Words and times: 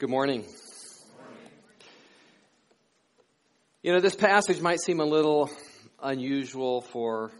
Good 0.00 0.10
morning. 0.10 0.44
You 3.82 3.92
know, 3.92 3.98
this 3.98 4.14
passage 4.14 4.60
might 4.60 4.78
seem 4.78 5.00
a 5.00 5.04
little 5.04 5.50
unusual 6.00 6.82
for 6.82 7.32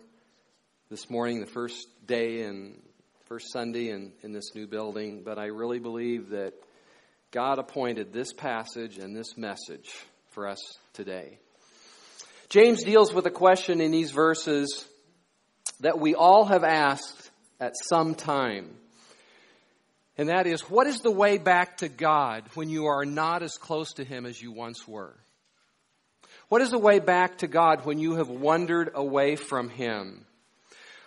this 0.90 1.08
morning, 1.08 1.38
the 1.38 1.46
first 1.46 1.86
day 2.04 2.42
and 2.42 2.82
first 3.26 3.52
Sunday 3.52 3.90
in, 3.90 4.10
in 4.24 4.32
this 4.32 4.56
new 4.56 4.66
building, 4.66 5.22
but 5.24 5.38
I 5.38 5.46
really 5.46 5.78
believe 5.78 6.30
that 6.30 6.54
God 7.30 7.60
appointed 7.60 8.12
this 8.12 8.32
passage 8.32 8.98
and 8.98 9.14
this 9.14 9.36
message 9.36 9.94
for 10.30 10.48
us 10.48 10.58
today. 10.94 11.38
James 12.48 12.82
deals 12.82 13.14
with 13.14 13.26
a 13.26 13.30
question 13.30 13.80
in 13.80 13.92
these 13.92 14.10
verses 14.10 14.84
that 15.78 16.00
we 16.00 16.16
all 16.16 16.46
have 16.46 16.64
asked 16.64 17.30
at 17.60 17.74
some 17.88 18.16
time. 18.16 18.74
And 20.18 20.28
that 20.28 20.48
is, 20.48 20.62
what 20.62 20.88
is 20.88 21.00
the 21.00 21.12
way 21.12 21.38
back 21.38 21.78
to 21.78 21.88
God 21.88 22.42
when 22.54 22.68
you 22.68 22.86
are 22.86 23.04
not 23.04 23.44
as 23.44 23.56
close 23.56 23.92
to 23.94 24.04
Him 24.04 24.26
as 24.26 24.42
you 24.42 24.50
once 24.50 24.86
were? 24.86 25.14
What 26.48 26.60
is 26.60 26.70
the 26.70 26.78
way 26.78 26.98
back 26.98 27.38
to 27.38 27.46
God 27.46 27.86
when 27.86 27.98
you 27.98 28.16
have 28.16 28.28
wandered 28.28 28.90
away 28.94 29.36
from 29.36 29.68
Him? 29.68 30.26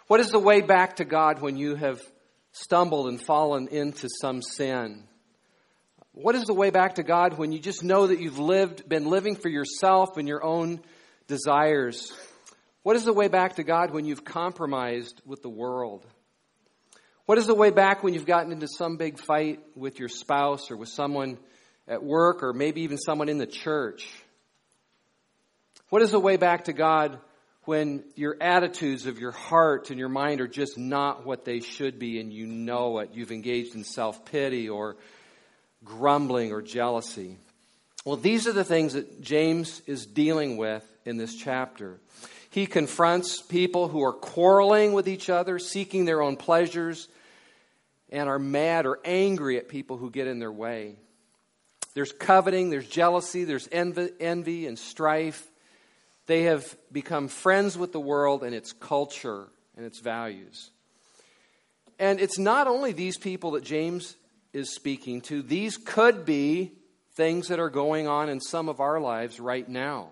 What 0.08 0.22
is 0.22 0.30
the 0.30 0.40
way 0.40 0.62
back 0.62 0.98
to 0.98 1.06
God 1.06 1.42
when 1.42 1.58
you 1.58 1.76
have 1.76 2.02
stumbled 2.54 3.08
and 3.08 3.20
fallen 3.20 3.68
into 3.68 4.08
some 4.22 4.42
sin? 4.42 5.04
What 6.14 6.36
is 6.36 6.46
the 6.46 6.54
way 6.54 6.70
back 6.70 6.96
to 6.96 7.04
God 7.04 7.38
when 7.38 7.52
you 7.52 7.60
just 7.60 7.84
know 7.84 8.08
that 8.08 8.20
you've 8.20 8.40
lived, 8.40 8.88
been 8.88 9.06
living 9.06 9.36
for 9.36 9.50
yourself 9.50 10.18
and 10.18 10.28
your 10.28 10.44
own 10.44 10.82
desires? 11.28 12.14
What 12.84 12.96
is 12.96 13.04
the 13.04 13.14
way 13.14 13.28
back 13.28 13.56
to 13.56 13.64
God 13.64 13.92
when 13.92 14.06
you've 14.06 14.24
compromised 14.24 15.22
with 15.26 15.42
the 15.42 15.50
world? 15.50 16.06
What 17.26 17.38
is 17.38 17.48
the 17.48 17.56
way 17.56 17.70
back 17.70 18.04
when 18.04 18.14
you've 18.14 18.26
gotten 18.26 18.52
into 18.52 18.68
some 18.68 18.98
big 18.98 19.20
fight 19.20 19.60
with 19.76 20.00
your 20.00 20.10
spouse 20.10 20.72
or 20.72 20.78
with 20.78 20.90
someone 20.90 21.38
at 21.88 22.04
work 22.04 22.44
or 22.44 22.52
maybe 22.52 22.82
even 22.82 22.98
someone 22.98 23.30
in 23.30 23.38
the 23.38 23.46
church? 23.46 24.10
What 25.90 26.02
is 26.02 26.12
the 26.12 26.20
way 26.20 26.38
back 26.38 26.66
to 26.66 26.74
God 26.74 27.20
when 27.66 28.04
your 28.16 28.38
attitudes 28.42 29.06
of 29.06 29.20
your 29.20 29.32
heart 29.32 29.92
and 29.92 30.00
your 30.00 30.10
mind 30.10 30.42
are 30.42 30.48
just 30.48 30.78
not 30.78 31.26
what 31.26 31.46
they 31.46 31.60
should 31.60 32.00
be 32.00 32.20
and 32.20 32.34
you 32.34 32.48
know 32.48 33.00
it? 33.00 33.12
You've 33.14 33.32
engaged 33.32 33.76
in 33.76 33.84
self 33.84 34.26
pity 34.26 34.70
or 34.70 34.96
grumbling 35.84 36.52
or 36.52 36.62
jealousy. 36.62 37.38
Well, 38.04 38.18
these 38.18 38.48
are 38.48 38.54
the 38.54 38.64
things 38.64 38.94
that 38.94 39.22
James 39.22 39.82
is 39.86 40.08
dealing 40.08 40.58
with 40.58 40.84
in 41.06 41.18
this 41.18 41.36
chapter. 41.36 42.00
He 42.52 42.68
confronts 42.68 43.42
people 43.42 43.88
who 43.88 44.04
are 44.04 44.12
quarreling 44.12 44.92
with 44.92 45.08
each 45.08 45.30
other, 45.30 45.58
seeking 45.58 46.04
their 46.04 46.22
own 46.22 46.36
pleasures, 46.36 47.08
and 48.10 48.28
are 48.28 48.40
mad 48.40 48.86
or 48.86 49.00
angry 49.06 49.58
at 49.58 49.70
people 49.70 49.96
who 49.96 50.12
get 50.12 50.28
in 50.28 50.40
their 50.40 50.52
way. 50.52 50.98
There's 51.94 52.12
coveting, 52.12 52.70
there's 52.70 52.90
jealousy, 52.90 53.46
there's 53.46 53.70
envy, 53.72 54.68
and 54.68 54.78
strife. 54.78 55.48
They 56.28 56.44
have 56.44 56.78
become 56.92 57.30
friends 57.30 57.78
with 57.78 57.94
the 57.94 58.02
world 58.02 58.44
and 58.44 58.54
its 58.54 58.74
culture 58.74 59.48
and 59.78 59.86
its 59.86 60.00
values. 60.00 60.72
And 62.00 62.20
it's 62.20 62.38
not 62.38 62.68
only 62.68 62.92
these 62.92 63.18
people 63.18 63.52
that 63.52 63.64
James 63.64 64.18
is 64.52 64.76
speaking 64.76 65.22
to, 65.22 65.42
these 65.42 65.78
could 65.78 66.26
be 66.26 66.74
things 67.14 67.48
that 67.48 67.60
are 67.60 67.70
going 67.70 68.10
on 68.10 68.28
in 68.28 68.42
some 68.42 68.68
of 68.68 68.82
our 68.82 69.00
lives 69.00 69.40
right 69.40 69.68
now. 69.68 70.10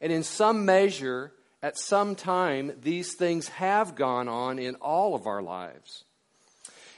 And 0.00 0.10
in 0.10 0.22
some 0.22 0.64
measure, 0.64 1.32
at 1.62 1.78
some 1.78 2.14
time, 2.14 2.72
these 2.80 3.14
things 3.14 3.48
have 3.48 3.94
gone 3.94 4.28
on 4.28 4.58
in 4.58 4.76
all 4.76 5.14
of 5.14 5.26
our 5.26 5.42
lives. 5.42 6.04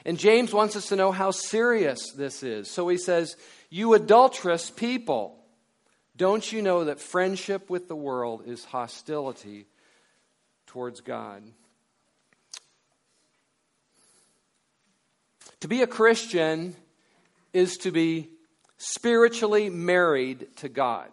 And 0.04 0.18
James 0.18 0.52
wants 0.52 0.76
us 0.76 0.88
to 0.88 0.96
know 0.96 1.12
how 1.12 1.30
serious 1.30 2.12
this 2.12 2.42
is. 2.42 2.70
So 2.70 2.88
he 2.88 2.98
says, 2.98 3.36
You 3.70 3.94
adulterous 3.94 4.70
people, 4.70 5.38
don't 6.16 6.50
you 6.52 6.62
know 6.62 6.84
that 6.84 7.00
friendship 7.00 7.70
with 7.70 7.88
the 7.88 7.96
world 7.96 8.42
is 8.46 8.64
hostility 8.64 9.66
towards 10.66 11.00
God? 11.00 11.42
To 15.60 15.68
be 15.68 15.82
a 15.82 15.86
Christian 15.86 16.74
is 17.52 17.76
to 17.78 17.90
be 17.90 18.28
spiritually 18.78 19.68
married 19.68 20.48
to 20.56 20.68
God. 20.70 21.08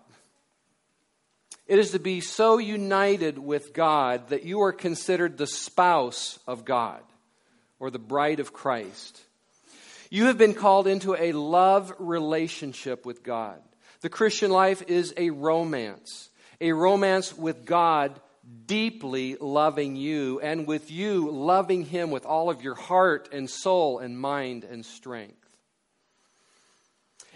It 1.67 1.79
is 1.79 1.91
to 1.91 1.99
be 1.99 2.21
so 2.21 2.57
united 2.57 3.37
with 3.37 3.73
God 3.73 4.29
that 4.29 4.43
you 4.43 4.61
are 4.61 4.71
considered 4.71 5.37
the 5.37 5.47
spouse 5.47 6.39
of 6.47 6.63
God 6.63 7.01
or 7.79 7.91
the 7.91 7.99
bride 7.99 8.39
of 8.39 8.53
Christ. 8.53 9.21
You 10.09 10.25
have 10.25 10.37
been 10.37 10.53
called 10.53 10.87
into 10.87 11.15
a 11.15 11.33
love 11.33 11.93
relationship 11.99 13.05
with 13.05 13.21
God. 13.21 13.59
The 13.99 14.09
Christian 14.09 14.49
life 14.49 14.83
is 14.87 15.13
a 15.17 15.31
romance, 15.31 16.29
a 16.61 16.71
romance 16.71 17.37
with 17.37 17.65
God 17.65 18.17
deeply 18.65 19.35
loving 19.35 19.97
you, 19.97 20.39
and 20.39 20.67
with 20.67 20.89
you 20.89 21.29
loving 21.29 21.83
Him 21.83 22.11
with 22.11 22.25
all 22.25 22.49
of 22.49 22.61
your 22.61 22.75
heart 22.75 23.27
and 23.33 23.49
soul 23.49 23.99
and 23.99 24.17
mind 24.17 24.63
and 24.63 24.85
strength. 24.85 25.35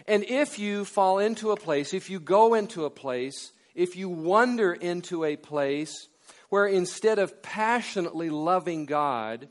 And 0.08 0.24
if 0.24 0.58
you 0.58 0.86
fall 0.86 1.19
into 1.19 1.52
a 1.52 1.58
place, 1.58 1.94
if 1.94 2.09
you 2.09 2.22
go 2.22 2.53
into 2.53 2.86
a 2.86 2.90
place 2.90 3.52
if 3.75 3.95
you 3.95 4.09
wander 4.09 4.73
into 4.73 5.23
a 5.23 5.35
place 5.35 6.07
where 6.49 6.67
instead 6.67 7.19
of 7.19 7.41
passionately 7.41 8.29
loving 8.29 8.85
God, 8.85 9.47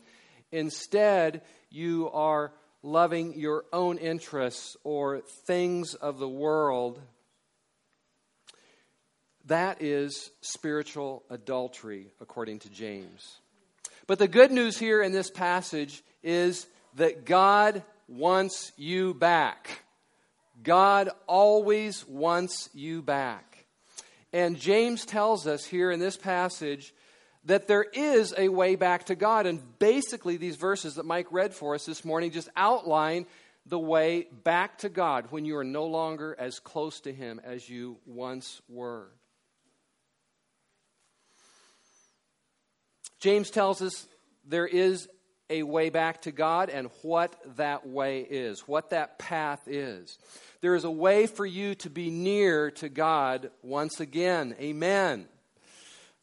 instead 0.52 1.42
you 1.70 2.10
are 2.12 2.52
loving 2.82 3.38
your 3.38 3.64
own 3.72 3.98
interests 3.98 4.76
or 4.84 5.20
things 5.46 5.94
of 5.94 6.18
the 6.18 6.28
world, 6.28 7.00
that 9.46 9.82
is 9.82 10.30
spiritual 10.42 11.24
adultery, 11.30 12.12
according 12.20 12.58
to 12.60 12.70
James. 12.70 13.38
But 14.06 14.18
the 14.18 14.28
good 14.28 14.50
news 14.50 14.78
here 14.78 15.02
in 15.02 15.12
this 15.12 15.30
passage 15.30 16.02
is 16.22 16.66
that 16.96 17.24
God 17.24 17.82
wants 18.08 18.72
you 18.76 19.14
back. 19.14 19.84
God 20.62 21.10
always 21.26 22.06
wants 22.06 22.68
you 22.74 23.02
back. 23.02 23.49
And 24.32 24.58
James 24.58 25.04
tells 25.04 25.46
us 25.46 25.64
here 25.64 25.90
in 25.90 25.98
this 25.98 26.16
passage 26.16 26.94
that 27.44 27.66
there 27.66 27.82
is 27.82 28.34
a 28.36 28.48
way 28.48 28.76
back 28.76 29.06
to 29.06 29.14
God. 29.14 29.46
And 29.46 29.60
basically, 29.78 30.36
these 30.36 30.56
verses 30.56 30.94
that 30.96 31.06
Mike 31.06 31.32
read 31.32 31.54
for 31.54 31.74
us 31.74 31.86
this 31.86 32.04
morning 32.04 32.30
just 32.30 32.48
outline 32.56 33.26
the 33.66 33.78
way 33.78 34.26
back 34.44 34.78
to 34.78 34.88
God 34.88 35.26
when 35.30 35.44
you 35.44 35.56
are 35.56 35.64
no 35.64 35.86
longer 35.86 36.36
as 36.38 36.60
close 36.60 37.00
to 37.00 37.12
Him 37.12 37.40
as 37.44 37.68
you 37.68 37.98
once 38.06 38.60
were. 38.68 39.08
James 43.20 43.50
tells 43.50 43.82
us 43.82 44.06
there 44.46 44.66
is 44.66 45.08
a 45.50 45.64
way 45.64 45.90
back 45.90 46.22
to 46.22 46.32
God 46.32 46.70
and 46.70 46.88
what 47.02 47.34
that 47.56 47.86
way 47.86 48.20
is, 48.20 48.60
what 48.60 48.90
that 48.90 49.18
path 49.18 49.66
is. 49.66 50.16
There 50.60 50.74
is 50.74 50.84
a 50.84 50.90
way 50.90 51.26
for 51.26 51.44
you 51.44 51.74
to 51.76 51.90
be 51.90 52.10
near 52.10 52.70
to 52.72 52.88
God 52.88 53.50
once 53.62 54.00
again. 54.00 54.54
Amen. 54.60 55.26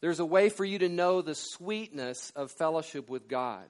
There's 0.00 0.20
a 0.20 0.24
way 0.24 0.48
for 0.48 0.64
you 0.64 0.78
to 0.78 0.88
know 0.88 1.22
the 1.22 1.34
sweetness 1.34 2.32
of 2.34 2.52
fellowship 2.52 3.10
with 3.10 3.28
God, 3.28 3.64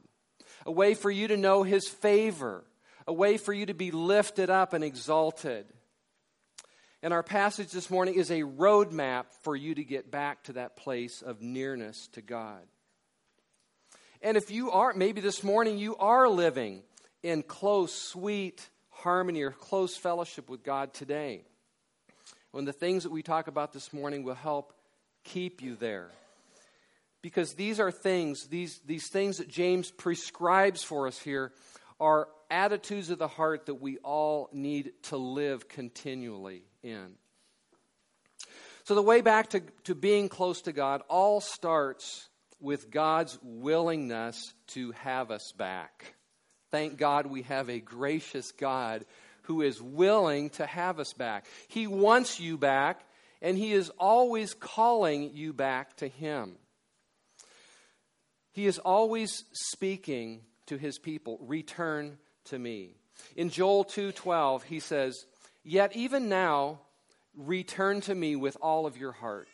a 0.64 0.72
way 0.72 0.94
for 0.94 1.10
you 1.10 1.28
to 1.28 1.36
know 1.36 1.62
His 1.62 1.88
favor, 1.88 2.64
a 3.06 3.12
way 3.12 3.38
for 3.38 3.52
you 3.52 3.66
to 3.66 3.74
be 3.74 3.90
lifted 3.90 4.50
up 4.50 4.74
and 4.74 4.84
exalted. 4.84 5.66
And 7.02 7.14
our 7.14 7.22
passage 7.22 7.70
this 7.70 7.90
morning 7.90 8.14
is 8.14 8.30
a 8.30 8.42
roadmap 8.42 9.26
for 9.42 9.56
you 9.56 9.74
to 9.74 9.84
get 9.84 10.10
back 10.10 10.42
to 10.44 10.54
that 10.54 10.76
place 10.76 11.22
of 11.22 11.40
nearness 11.40 12.08
to 12.12 12.20
God. 12.20 12.60
And 14.20 14.36
if 14.36 14.50
you 14.50 14.72
are, 14.72 14.92
maybe 14.94 15.20
this 15.20 15.44
morning 15.44 15.78
you 15.78 15.96
are 15.96 16.28
living 16.28 16.82
in 17.22 17.42
close, 17.42 17.92
sweet, 17.94 18.68
harmony 18.90 19.42
or 19.42 19.52
close 19.52 19.96
fellowship 19.96 20.50
with 20.50 20.64
God 20.64 20.92
today. 20.92 21.42
When 22.50 22.64
the 22.64 22.72
things 22.72 23.04
that 23.04 23.12
we 23.12 23.22
talk 23.22 23.46
about 23.46 23.72
this 23.72 23.92
morning 23.92 24.24
will 24.24 24.34
help 24.34 24.72
keep 25.22 25.62
you 25.62 25.76
there. 25.76 26.10
Because 27.22 27.54
these 27.54 27.78
are 27.78 27.92
things, 27.92 28.46
these, 28.48 28.80
these 28.86 29.08
things 29.08 29.38
that 29.38 29.48
James 29.48 29.90
prescribes 29.90 30.82
for 30.82 31.06
us 31.06 31.18
here 31.18 31.52
are 32.00 32.28
attitudes 32.50 33.10
of 33.10 33.18
the 33.18 33.28
heart 33.28 33.66
that 33.66 33.74
we 33.74 33.98
all 33.98 34.48
need 34.52 34.92
to 35.02 35.16
live 35.16 35.68
continually 35.68 36.62
in. 36.82 37.14
So, 38.84 38.94
the 38.94 39.02
way 39.02 39.20
back 39.20 39.50
to, 39.50 39.60
to 39.84 39.94
being 39.94 40.28
close 40.28 40.62
to 40.62 40.72
God 40.72 41.02
all 41.08 41.40
starts 41.40 42.28
with 42.60 42.90
God's 42.90 43.38
willingness 43.42 44.52
to 44.68 44.92
have 44.92 45.30
us 45.30 45.52
back. 45.52 46.14
Thank 46.70 46.98
God 46.98 47.26
we 47.26 47.42
have 47.42 47.70
a 47.70 47.80
gracious 47.80 48.52
God 48.52 49.04
who 49.42 49.62
is 49.62 49.80
willing 49.80 50.50
to 50.50 50.66
have 50.66 51.00
us 51.00 51.12
back. 51.12 51.46
He 51.68 51.86
wants 51.86 52.38
you 52.38 52.58
back, 52.58 53.00
and 53.40 53.56
He 53.56 53.72
is 53.72 53.90
always 53.98 54.54
calling 54.54 55.34
you 55.34 55.52
back 55.52 55.96
to 55.98 56.08
Him. 56.08 56.56
He 58.52 58.66
is 58.66 58.78
always 58.78 59.44
speaking 59.52 60.42
to 60.66 60.76
His 60.76 60.98
people, 60.98 61.38
return 61.40 62.18
to 62.46 62.58
me. 62.58 62.94
In 63.36 63.50
Joel 63.50 63.84
2:12, 63.84 64.62
he 64.64 64.80
says, 64.80 65.24
Yet 65.64 65.96
even 65.96 66.28
now, 66.28 66.80
return 67.36 68.00
to 68.02 68.14
me 68.14 68.36
with 68.36 68.56
all 68.60 68.86
of 68.86 68.96
your 68.96 69.12
heart. 69.12 69.48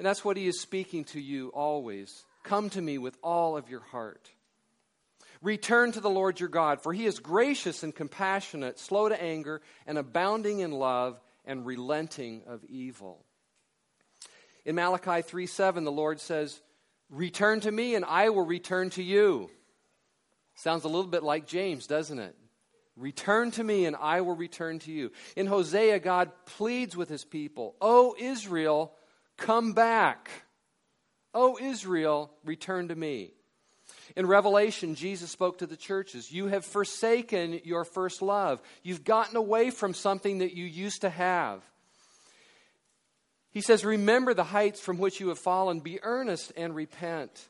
And 0.00 0.06
that's 0.06 0.24
what 0.24 0.38
he 0.38 0.46
is 0.46 0.58
speaking 0.58 1.04
to 1.04 1.20
you 1.20 1.48
always. 1.48 2.24
Come 2.42 2.70
to 2.70 2.80
me 2.80 2.96
with 2.96 3.18
all 3.22 3.58
of 3.58 3.68
your 3.68 3.80
heart. 3.80 4.30
Return 5.42 5.92
to 5.92 6.00
the 6.00 6.08
Lord 6.08 6.40
your 6.40 6.48
God, 6.48 6.80
for 6.80 6.94
he 6.94 7.04
is 7.04 7.18
gracious 7.18 7.82
and 7.82 7.94
compassionate, 7.94 8.78
slow 8.78 9.10
to 9.10 9.22
anger, 9.22 9.60
and 9.86 9.98
abounding 9.98 10.60
in 10.60 10.70
love, 10.70 11.20
and 11.44 11.66
relenting 11.66 12.44
of 12.46 12.64
evil. 12.64 13.26
In 14.64 14.74
Malachi 14.74 15.20
3 15.20 15.46
7, 15.46 15.84
the 15.84 15.92
Lord 15.92 16.18
says, 16.18 16.62
Return 17.10 17.60
to 17.60 17.70
me, 17.70 17.94
and 17.94 18.06
I 18.06 18.30
will 18.30 18.46
return 18.46 18.88
to 18.90 19.02
you. 19.02 19.50
Sounds 20.54 20.84
a 20.84 20.88
little 20.88 21.10
bit 21.10 21.22
like 21.22 21.46
James, 21.46 21.86
doesn't 21.86 22.18
it? 22.18 22.34
Return 22.96 23.50
to 23.50 23.62
me, 23.62 23.84
and 23.84 23.96
I 23.96 24.22
will 24.22 24.34
return 24.34 24.78
to 24.78 24.92
you. 24.92 25.12
In 25.36 25.46
Hosea, 25.46 25.98
God 25.98 26.30
pleads 26.46 26.96
with 26.96 27.10
his 27.10 27.26
people, 27.26 27.74
O 27.82 28.14
Israel, 28.18 28.94
come 29.40 29.72
back. 29.72 30.30
O 31.34 31.58
Israel, 31.60 32.30
return 32.44 32.88
to 32.88 32.94
me. 32.94 33.32
In 34.16 34.26
Revelation, 34.26 34.94
Jesus 34.94 35.30
spoke 35.30 35.58
to 35.58 35.66
the 35.66 35.76
churches 35.76 36.30
You 36.30 36.46
have 36.46 36.64
forsaken 36.64 37.60
your 37.64 37.84
first 37.84 38.22
love. 38.22 38.60
You've 38.82 39.04
gotten 39.04 39.36
away 39.36 39.70
from 39.70 39.94
something 39.94 40.38
that 40.38 40.54
you 40.54 40.64
used 40.64 41.00
to 41.00 41.10
have. 41.10 41.62
He 43.52 43.60
says, 43.60 43.84
Remember 43.84 44.34
the 44.34 44.44
heights 44.44 44.80
from 44.80 44.98
which 44.98 45.20
you 45.20 45.28
have 45.28 45.38
fallen. 45.38 45.80
Be 45.80 46.00
earnest 46.02 46.52
and 46.56 46.74
repent. 46.74 47.48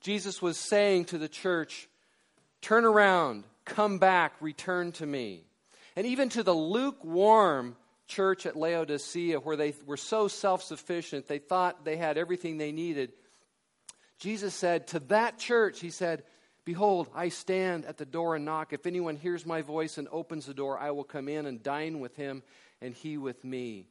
Jesus 0.00 0.40
was 0.40 0.58
saying 0.58 1.06
to 1.06 1.18
the 1.18 1.28
church, 1.28 1.88
Turn 2.62 2.84
around, 2.84 3.44
come 3.64 3.98
back, 3.98 4.34
return 4.40 4.92
to 4.92 5.06
me. 5.06 5.44
And 5.94 6.06
even 6.06 6.28
to 6.30 6.42
the 6.42 6.54
lukewarm 6.54 7.76
church 8.06 8.46
at 8.46 8.56
Laodicea, 8.56 9.38
where 9.40 9.56
they 9.56 9.74
were 9.84 9.96
so 9.96 10.28
self 10.28 10.62
sufficient, 10.62 11.26
they 11.26 11.38
thought 11.38 11.84
they 11.84 11.96
had 11.96 12.18
everything 12.18 12.58
they 12.58 12.72
needed. 12.72 13.12
Jesus 14.18 14.54
said 14.54 14.88
to 14.88 15.00
that 15.00 15.38
church, 15.38 15.80
He 15.80 15.90
said, 15.90 16.24
Behold, 16.64 17.08
I 17.14 17.28
stand 17.28 17.84
at 17.84 17.96
the 17.96 18.04
door 18.04 18.34
and 18.34 18.44
knock. 18.44 18.72
If 18.72 18.86
anyone 18.86 19.16
hears 19.16 19.46
my 19.46 19.62
voice 19.62 19.98
and 19.98 20.08
opens 20.10 20.46
the 20.46 20.54
door, 20.54 20.78
I 20.78 20.90
will 20.90 21.04
come 21.04 21.28
in 21.28 21.46
and 21.46 21.62
dine 21.62 22.00
with 22.00 22.16
him 22.16 22.42
and 22.80 22.92
he 22.92 23.16
with 23.16 23.44
me. 23.44 23.86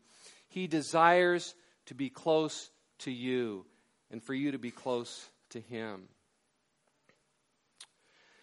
He 0.50 0.68
desires 0.68 1.56
to 1.86 1.94
be 1.94 2.10
close 2.10 2.70
to 3.00 3.12
you 3.12 3.66
and 4.12 4.24
for 4.24 4.34
you 4.34 4.52
to 4.52 4.58
be 4.58 4.72
close 4.72 5.30
to 5.50 5.60
Him. 5.60 6.08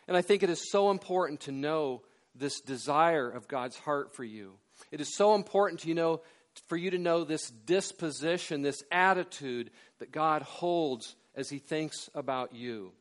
And 0.08 0.16
I 0.16 0.22
think 0.22 0.42
it 0.42 0.50
is 0.50 0.70
so 0.70 0.90
important 0.90 1.40
to 1.42 1.52
know 1.52 2.02
this 2.34 2.60
desire 2.60 3.30
of 3.30 3.48
God's 3.48 3.76
heart 3.76 4.14
for 4.14 4.24
you. 4.24 4.54
It 4.90 5.00
is 5.00 5.14
so 5.14 5.34
important 5.34 5.84
you 5.84 5.94
know 5.94 6.20
for 6.68 6.76
you 6.76 6.90
to 6.90 6.98
know 6.98 7.24
this 7.24 7.50
disposition, 7.50 8.62
this 8.62 8.82
attitude 8.90 9.70
that 10.00 10.12
God 10.12 10.42
holds 10.42 11.16
as 11.34 11.48
he 11.48 11.58
thinks 11.58 12.10
about 12.14 12.54
you. 12.54 12.92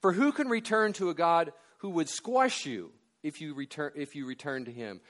For 0.00 0.12
who 0.12 0.32
can 0.32 0.48
return 0.48 0.92
to 0.94 1.10
a 1.10 1.14
God 1.14 1.52
who 1.78 1.90
would 1.90 2.08
squash 2.08 2.66
you 2.66 2.92
if 3.22 3.40
you 3.40 3.54
return 3.54 3.92
if 3.94 4.16
you 4.16 4.26
return 4.26 4.64
to 4.64 4.72
him? 4.72 5.00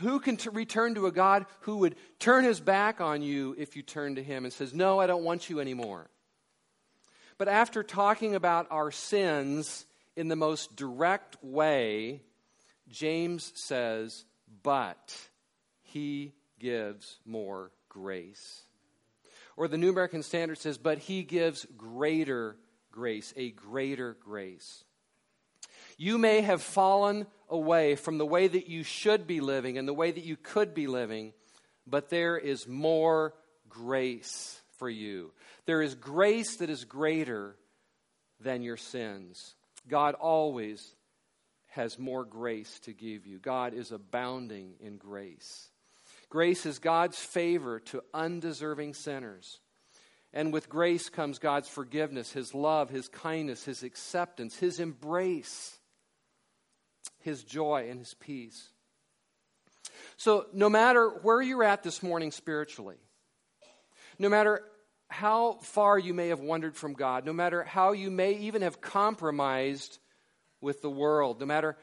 who 0.00 0.20
can 0.20 0.36
t- 0.36 0.50
return 0.50 0.94
to 0.94 1.06
a 1.06 1.12
God 1.12 1.46
who 1.60 1.78
would 1.78 1.96
turn 2.18 2.44
his 2.44 2.60
back 2.60 3.00
on 3.00 3.22
you 3.22 3.54
if 3.58 3.76
you 3.76 3.82
turn 3.82 4.16
to 4.16 4.22
him 4.22 4.44
and 4.44 4.52
says, 4.52 4.74
No, 4.74 4.98
I 4.98 5.06
don't 5.06 5.24
want 5.24 5.48
you 5.48 5.60
anymore? 5.60 6.08
But 7.38 7.48
after 7.48 7.82
talking 7.82 8.34
about 8.34 8.66
our 8.70 8.90
sins 8.90 9.86
in 10.16 10.28
the 10.28 10.36
most 10.36 10.76
direct 10.76 11.36
way, 11.42 12.22
James 12.88 13.52
says, 13.54 14.24
But 14.62 15.16
he 15.82 16.32
gives 16.58 17.18
more 17.24 17.70
grace. 17.88 18.62
Or 19.56 19.68
the 19.68 19.78
New 19.78 19.90
American 19.90 20.22
Standard 20.22 20.58
says, 20.58 20.78
But 20.78 20.98
he 20.98 21.22
gives 21.22 21.66
greater 21.76 22.56
grace, 22.92 23.32
a 23.36 23.50
greater 23.50 24.16
grace. 24.20 24.84
You 25.96 26.18
may 26.18 26.42
have 26.42 26.62
fallen 26.62 27.26
away 27.48 27.96
from 27.96 28.18
the 28.18 28.26
way 28.26 28.48
that 28.48 28.68
you 28.68 28.82
should 28.82 29.26
be 29.26 29.40
living 29.40 29.78
and 29.78 29.88
the 29.88 29.94
way 29.94 30.10
that 30.10 30.24
you 30.24 30.36
could 30.36 30.74
be 30.74 30.86
living, 30.86 31.32
but 31.86 32.10
there 32.10 32.36
is 32.36 32.68
more 32.68 33.34
grace 33.68 34.60
for 34.78 34.90
you. 34.90 35.32
There 35.64 35.80
is 35.80 35.94
grace 35.94 36.56
that 36.56 36.70
is 36.70 36.84
greater 36.84 37.56
than 38.40 38.62
your 38.62 38.76
sins. 38.76 39.54
God 39.88 40.14
always 40.14 40.94
has 41.76 41.98
more 41.98 42.24
grace 42.24 42.78
to 42.80 42.92
give 42.92 43.26
you. 43.26 43.38
God 43.38 43.72
is 43.72 43.92
abounding 43.92 44.74
in 44.80 44.96
grace. 44.98 45.70
Grace 46.28 46.66
is 46.66 46.78
God's 46.78 47.18
favor 47.18 47.80
to 47.80 48.02
undeserving 48.12 48.94
sinners. 48.94 49.60
And 50.32 50.52
with 50.52 50.68
grace 50.68 51.08
comes 51.08 51.38
God's 51.38 51.68
forgiveness, 51.68 52.32
His 52.32 52.54
love, 52.54 52.90
His 52.90 53.08
kindness, 53.08 53.64
His 53.64 53.82
acceptance, 53.82 54.56
His 54.56 54.80
embrace 54.80 55.78
his 57.26 57.42
joy 57.42 57.88
and 57.90 57.98
his 57.98 58.14
peace. 58.14 58.68
So, 60.16 60.46
no 60.52 60.70
matter 60.70 61.08
where 61.22 61.42
you're 61.42 61.64
at 61.64 61.82
this 61.82 62.00
morning 62.00 62.30
spiritually, 62.30 62.96
no 64.18 64.28
matter 64.28 64.62
how 65.08 65.54
far 65.54 65.98
you 65.98 66.14
may 66.14 66.28
have 66.28 66.38
wandered 66.38 66.76
from 66.76 66.94
God, 66.94 67.26
no 67.26 67.32
matter 67.32 67.64
how 67.64 67.92
you 67.92 68.12
may 68.12 68.34
even 68.34 68.62
have 68.62 68.80
compromised 68.80 69.98
with 70.66 70.82
the 70.82 70.90
world, 70.90 71.38
no 71.38 71.46
matter 71.46 71.76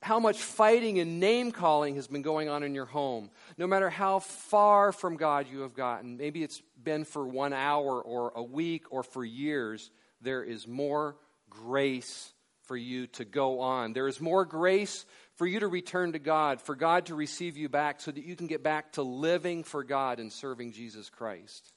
how 0.00 0.20
much 0.20 0.38
fighting 0.38 1.00
and 1.00 1.18
name 1.18 1.50
calling 1.50 1.96
has 1.96 2.06
been 2.06 2.22
going 2.22 2.48
on 2.48 2.62
in 2.62 2.72
your 2.72 2.86
home, 2.86 3.30
no 3.58 3.66
matter 3.66 3.90
how 3.90 4.20
far 4.20 4.92
from 4.92 5.16
God 5.16 5.46
you 5.50 5.60
have 5.60 5.74
gotten, 5.74 6.16
maybe 6.16 6.42
it's 6.42 6.62
been 6.82 7.04
for 7.04 7.26
one 7.26 7.52
hour 7.52 8.00
or 8.00 8.32
a 8.36 8.42
week 8.42 8.84
or 8.90 9.02
for 9.02 9.24
years, 9.24 9.90
there 10.22 10.42
is 10.42 10.68
more 10.68 11.16
grace 11.50 12.32
for 12.62 12.76
you 12.76 13.08
to 13.08 13.24
go 13.24 13.60
on. 13.60 13.92
There 13.92 14.06
is 14.06 14.20
more 14.20 14.44
grace 14.44 15.04
for 15.34 15.46
you 15.46 15.58
to 15.58 15.66
return 15.66 16.12
to 16.12 16.20
God, 16.20 16.60
for 16.62 16.76
God 16.76 17.06
to 17.06 17.16
receive 17.16 17.56
you 17.56 17.68
back 17.68 18.00
so 18.00 18.12
that 18.12 18.24
you 18.24 18.36
can 18.36 18.46
get 18.46 18.62
back 18.62 18.92
to 18.92 19.02
living 19.02 19.64
for 19.64 19.82
God 19.82 20.20
and 20.20 20.32
serving 20.32 20.72
Jesus 20.72 21.10
Christ. 21.10 21.72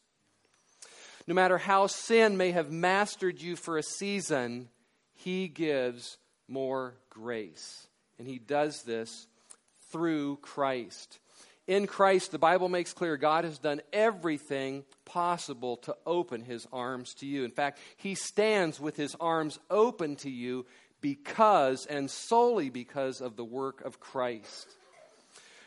No 1.25 1.33
matter 1.33 1.57
how 1.57 1.88
sin 1.88 2.38
may 2.38 2.51
have 2.51 2.71
mastered 2.71 3.42
you 3.42 3.56
for 3.56 3.77
a 3.77 3.83
season, 3.83 4.69
He 5.23 5.47
gives 5.47 6.17
more 6.47 6.95
grace. 7.09 7.87
And 8.19 8.27
He 8.27 8.39
does 8.39 8.83
this 8.83 9.27
through 9.91 10.37
Christ. 10.37 11.19
In 11.65 11.87
Christ, 11.87 12.31
the 12.31 12.39
Bible 12.39 12.68
makes 12.68 12.92
clear 12.92 13.15
God 13.15 13.45
has 13.45 13.57
done 13.57 13.81
everything 13.94 14.83
possible 15.06 15.77
to 15.77 15.95
open 16.06 16.42
his 16.42 16.68
arms 16.73 17.13
to 17.15 17.25
you. 17.25 17.45
In 17.45 17.51
fact, 17.51 17.80
he 17.95 18.15
stands 18.15 18.81
with 18.81 18.97
his 18.97 19.15
arms 19.18 19.59
open 19.69 20.18
to 20.18 20.30
you 20.30 20.65
because 20.99 21.85
and 21.85 22.11
solely 22.11 22.69
because 22.69 23.21
of 23.21 23.37
the 23.37 23.45
work 23.45 23.80
of 23.85 24.01
Christ. 24.01 24.68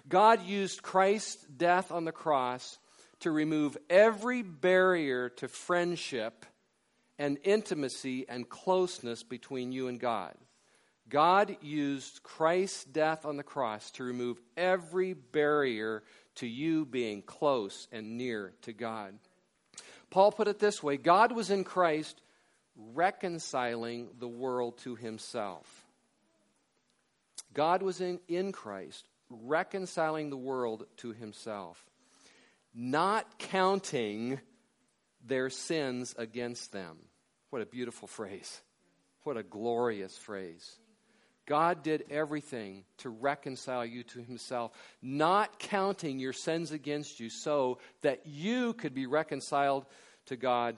God 0.06 0.44
used 0.44 0.82
Christ's 0.82 1.42
death 1.44 1.90
on 1.90 2.04
the 2.04 2.12
cross 2.12 2.78
to 3.20 3.30
remove 3.30 3.78
every 3.88 4.42
barrier 4.42 5.30
to 5.30 5.48
friendship 5.48 6.44
and 7.18 7.38
intimacy 7.44 8.26
and 8.28 8.49
closeness 8.49 9.23
between 9.23 9.73
you 9.73 9.88
and 9.88 9.99
God. 9.99 10.35
God 11.08 11.56
used 11.61 12.23
Christ's 12.23 12.85
death 12.85 13.25
on 13.25 13.37
the 13.37 13.42
cross 13.42 13.90
to 13.92 14.04
remove 14.04 14.40
every 14.56 15.12
barrier 15.12 16.02
to 16.37 16.46
you 16.46 16.85
being 16.85 17.23
close 17.23 17.87
and 17.92 18.16
near 18.16 18.52
to 18.62 18.73
God. 18.73 19.14
Paul 20.11 20.32
put 20.32 20.49
it 20.49 20.58
this 20.58 20.82
way 20.82 20.96
God 20.96 21.32
was 21.32 21.50
in 21.50 21.64
Christ 21.64 22.20
reconciling 22.76 24.08
the 24.18 24.28
world 24.28 24.78
to 24.78 24.96
himself. 24.96 25.85
God 27.54 27.82
was 27.82 28.00
in, 28.00 28.20
in 28.28 28.52
Christ, 28.52 29.08
reconciling 29.30 30.28
the 30.28 30.37
world 30.37 30.85
to 30.99 31.12
himself, 31.12 31.82
not 32.75 33.38
counting 33.38 34.40
their 35.25 35.49
sins 35.49 36.14
against 36.18 36.73
them. 36.73 36.99
What 37.56 37.62
a 37.62 37.70
beautiful 37.70 38.06
phrase. 38.06 38.60
What 39.22 39.38
a 39.38 39.42
glorious 39.42 40.14
phrase. 40.18 40.76
God 41.46 41.82
did 41.82 42.04
everything 42.10 42.84
to 42.98 43.08
reconcile 43.08 43.86
you 43.86 44.02
to 44.02 44.18
himself, 44.20 44.72
not 45.00 45.58
counting 45.58 46.18
your 46.18 46.34
sins 46.34 46.70
against 46.70 47.18
you 47.18 47.30
so 47.30 47.78
that 48.02 48.26
you 48.26 48.75
could 48.75 48.92
be 48.92 49.06
reconciled 49.06 49.86
to 50.26 50.36
God 50.36 50.76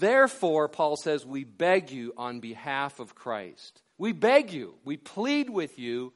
Therefore, 0.00 0.66
Paul 0.66 0.96
says, 0.96 1.26
we 1.26 1.44
beg 1.44 1.90
you 1.90 2.14
on 2.16 2.40
behalf 2.40 3.00
of 3.00 3.14
Christ. 3.14 3.82
We 3.98 4.12
beg 4.12 4.50
you, 4.50 4.76
we 4.82 4.96
plead 4.96 5.50
with 5.50 5.78
you, 5.78 6.14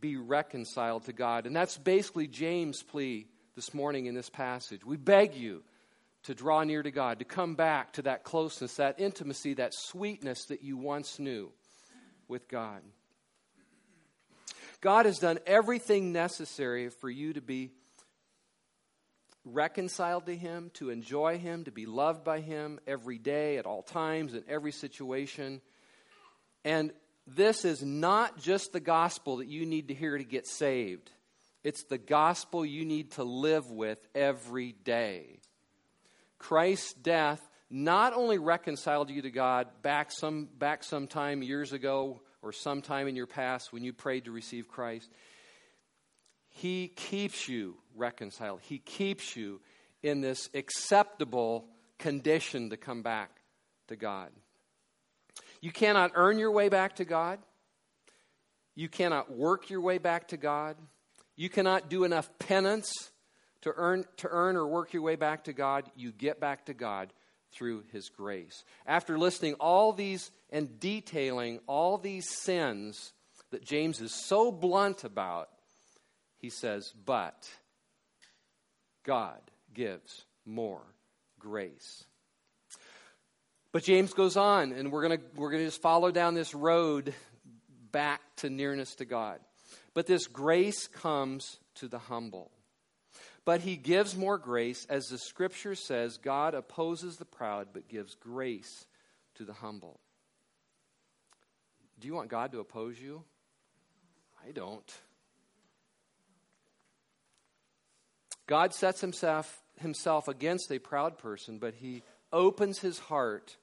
be 0.00 0.16
reconciled 0.16 1.06
to 1.06 1.12
God. 1.12 1.46
And 1.46 1.56
that's 1.56 1.76
basically 1.76 2.28
James' 2.28 2.80
plea 2.80 3.26
this 3.56 3.74
morning 3.74 4.06
in 4.06 4.14
this 4.14 4.30
passage. 4.30 4.84
We 4.86 4.98
beg 4.98 5.34
you 5.34 5.64
to 6.24 6.34
draw 6.34 6.62
near 6.64 6.82
to 6.82 6.90
God, 6.90 7.18
to 7.20 7.24
come 7.24 7.54
back 7.54 7.94
to 7.94 8.02
that 8.02 8.24
closeness, 8.24 8.76
that 8.76 9.00
intimacy, 9.00 9.54
that 9.54 9.74
sweetness 9.74 10.46
that 10.46 10.62
you 10.62 10.76
once 10.76 11.18
knew 11.18 11.50
with 12.28 12.48
God. 12.48 12.82
God 14.80 15.06
has 15.06 15.18
done 15.18 15.38
everything 15.46 16.12
necessary 16.12 16.88
for 16.88 17.10
you 17.10 17.34
to 17.34 17.40
be 17.40 17.70
reconciled 19.44 20.26
to 20.26 20.36
Him, 20.36 20.70
to 20.74 20.90
enjoy 20.90 21.38
Him, 21.38 21.64
to 21.64 21.70
be 21.70 21.86
loved 21.86 22.24
by 22.24 22.40
Him 22.40 22.78
every 22.86 23.18
day, 23.18 23.58
at 23.58 23.66
all 23.66 23.82
times, 23.82 24.34
in 24.34 24.44
every 24.48 24.72
situation. 24.72 25.60
And 26.64 26.92
this 27.26 27.64
is 27.64 27.82
not 27.82 28.38
just 28.38 28.72
the 28.72 28.80
gospel 28.80 29.38
that 29.38 29.48
you 29.48 29.66
need 29.66 29.88
to 29.88 29.94
hear 29.94 30.16
to 30.16 30.24
get 30.24 30.46
saved, 30.46 31.10
it's 31.62 31.84
the 31.84 31.98
gospel 31.98 32.64
you 32.64 32.86
need 32.86 33.12
to 33.12 33.24
live 33.24 33.70
with 33.70 33.98
every 34.14 34.72
day. 34.72 35.40
Christ's 36.40 36.94
death 36.94 37.46
not 37.70 38.12
only 38.14 38.38
reconciled 38.38 39.10
you 39.10 39.22
to 39.22 39.30
God 39.30 39.68
back 39.82 40.10
some 40.10 40.48
back 40.58 40.82
some 40.82 41.06
time 41.06 41.42
years 41.42 41.72
ago 41.72 42.20
or 42.42 42.50
sometime 42.52 43.06
in 43.06 43.14
your 43.14 43.28
past 43.28 43.72
when 43.72 43.84
you 43.84 43.92
prayed 43.92 44.24
to 44.24 44.32
receive 44.32 44.66
Christ, 44.66 45.08
he 46.48 46.88
keeps 46.88 47.48
you 47.48 47.76
reconciled. 47.94 48.60
He 48.62 48.78
keeps 48.78 49.36
you 49.36 49.60
in 50.02 50.22
this 50.22 50.48
acceptable 50.54 51.66
condition 51.98 52.70
to 52.70 52.76
come 52.76 53.02
back 53.02 53.30
to 53.88 53.94
God. 53.94 54.30
You 55.60 55.70
cannot 55.70 56.12
earn 56.14 56.38
your 56.38 56.50
way 56.50 56.70
back 56.70 56.96
to 56.96 57.04
God. 57.04 57.38
You 58.74 58.88
cannot 58.88 59.30
work 59.30 59.68
your 59.68 59.82
way 59.82 59.98
back 59.98 60.28
to 60.28 60.38
God. 60.38 60.76
You 61.36 61.50
cannot 61.50 61.90
do 61.90 62.04
enough 62.04 62.30
penance 62.38 63.10
to 63.62 63.72
earn, 63.76 64.04
to 64.18 64.28
earn 64.28 64.56
or 64.56 64.66
work 64.66 64.92
your 64.92 65.02
way 65.02 65.16
back 65.16 65.44
to 65.44 65.52
God. 65.52 65.90
You 65.96 66.12
get 66.12 66.40
back 66.40 66.66
to 66.66 66.74
God 66.74 67.12
through 67.52 67.84
His 67.92 68.08
grace. 68.08 68.64
After 68.86 69.18
listing 69.18 69.54
all 69.54 69.92
these 69.92 70.30
and 70.50 70.80
detailing 70.80 71.60
all 71.66 71.98
these 71.98 72.28
sins 72.28 73.12
that 73.50 73.64
James 73.64 74.00
is 74.00 74.14
so 74.26 74.52
blunt 74.52 75.04
about, 75.04 75.48
he 76.36 76.50
says, 76.50 76.92
But 77.04 77.48
God 79.04 79.40
gives 79.74 80.24
more 80.44 80.82
grace. 81.38 82.04
But 83.72 83.84
James 83.84 84.14
goes 84.14 84.36
on, 84.36 84.72
and 84.72 84.90
we're 84.90 85.06
going 85.06 85.20
we're 85.36 85.50
going 85.50 85.62
to 85.62 85.68
just 85.68 85.82
follow 85.82 86.10
down 86.10 86.34
this 86.34 86.54
road 86.54 87.14
back 87.92 88.20
to 88.36 88.50
nearness 88.50 88.94
to 88.96 89.04
God. 89.04 89.38
But 89.94 90.06
this 90.06 90.26
grace 90.26 90.86
comes 90.86 91.58
to 91.76 91.88
the 91.88 91.98
humble. 91.98 92.50
But 93.44 93.62
he 93.62 93.76
gives 93.76 94.16
more 94.16 94.38
grace. 94.38 94.86
As 94.88 95.08
the 95.08 95.18
scripture 95.18 95.74
says, 95.74 96.18
God 96.18 96.54
opposes 96.54 97.16
the 97.16 97.24
proud, 97.24 97.68
but 97.72 97.88
gives 97.88 98.14
grace 98.14 98.84
to 99.36 99.44
the 99.44 99.54
humble. 99.54 100.00
Do 101.98 102.06
you 102.06 102.14
want 102.14 102.28
God 102.28 102.52
to 102.52 102.60
oppose 102.60 102.98
you? 102.98 103.24
I 104.46 104.52
don't. 104.52 104.92
God 108.46 108.74
sets 108.74 109.00
himself, 109.00 109.62
himself 109.80 110.26
against 110.26 110.72
a 110.72 110.78
proud 110.78 111.18
person, 111.18 111.58
but 111.58 111.74
he 111.74 112.02
opens 112.32 112.78
his 112.78 112.98
heart. 112.98 113.56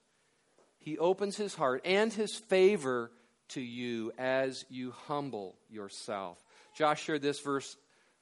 He 0.78 0.96
opens 0.98 1.36
his 1.36 1.54
heart 1.54 1.82
and 1.84 2.12
his 2.12 2.34
favor 2.34 3.10
to 3.48 3.60
you 3.60 4.12
as 4.18 4.64
you 4.70 4.92
humble 5.06 5.56
yourself. 5.68 6.38
Josh 6.74 7.02
shared 7.02 7.22
this 7.22 7.40
verse 7.40 7.76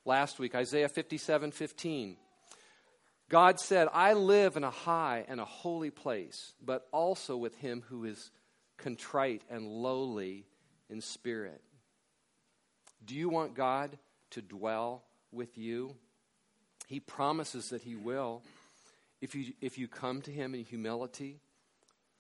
last 0.07 0.39
week, 0.39 0.55
Isaiah 0.55 0.89
57 0.89 1.51
15. 1.51 2.17
God 3.29 3.59
said, 3.59 3.89
I 3.93 4.13
live 4.13 4.57
in 4.57 4.63
a 4.63 4.71
high 4.71 5.25
and 5.27 5.41
a 5.41 5.45
holy 5.45 5.91
place, 5.91 6.55
but 6.65 6.87
also 6.93 7.37
with 7.37 7.57
him 7.57 7.83
who 7.89 8.05
is 8.05 8.31
contrite 8.79 9.43
and 9.51 9.67
lowly 9.67 10.47
in 10.89 11.01
spirit. 11.01 11.61
Do 13.05 13.15
you 13.15 13.29
want 13.29 13.55
God 13.55 13.99
to 14.31 14.43
dwell 14.43 15.03
with 15.33 15.59
you? 15.59 15.97
He 16.87 17.01
promises 17.01 17.71
that 17.71 17.83
He 17.83 17.97
will. 17.97 18.43
If 19.21 19.35
you, 19.35 19.53
if 19.61 19.79
you 19.79 19.89
come 19.89 20.23
to 20.23 20.31
Him 20.31 20.55
in 20.55 20.65
humility, 20.65 21.41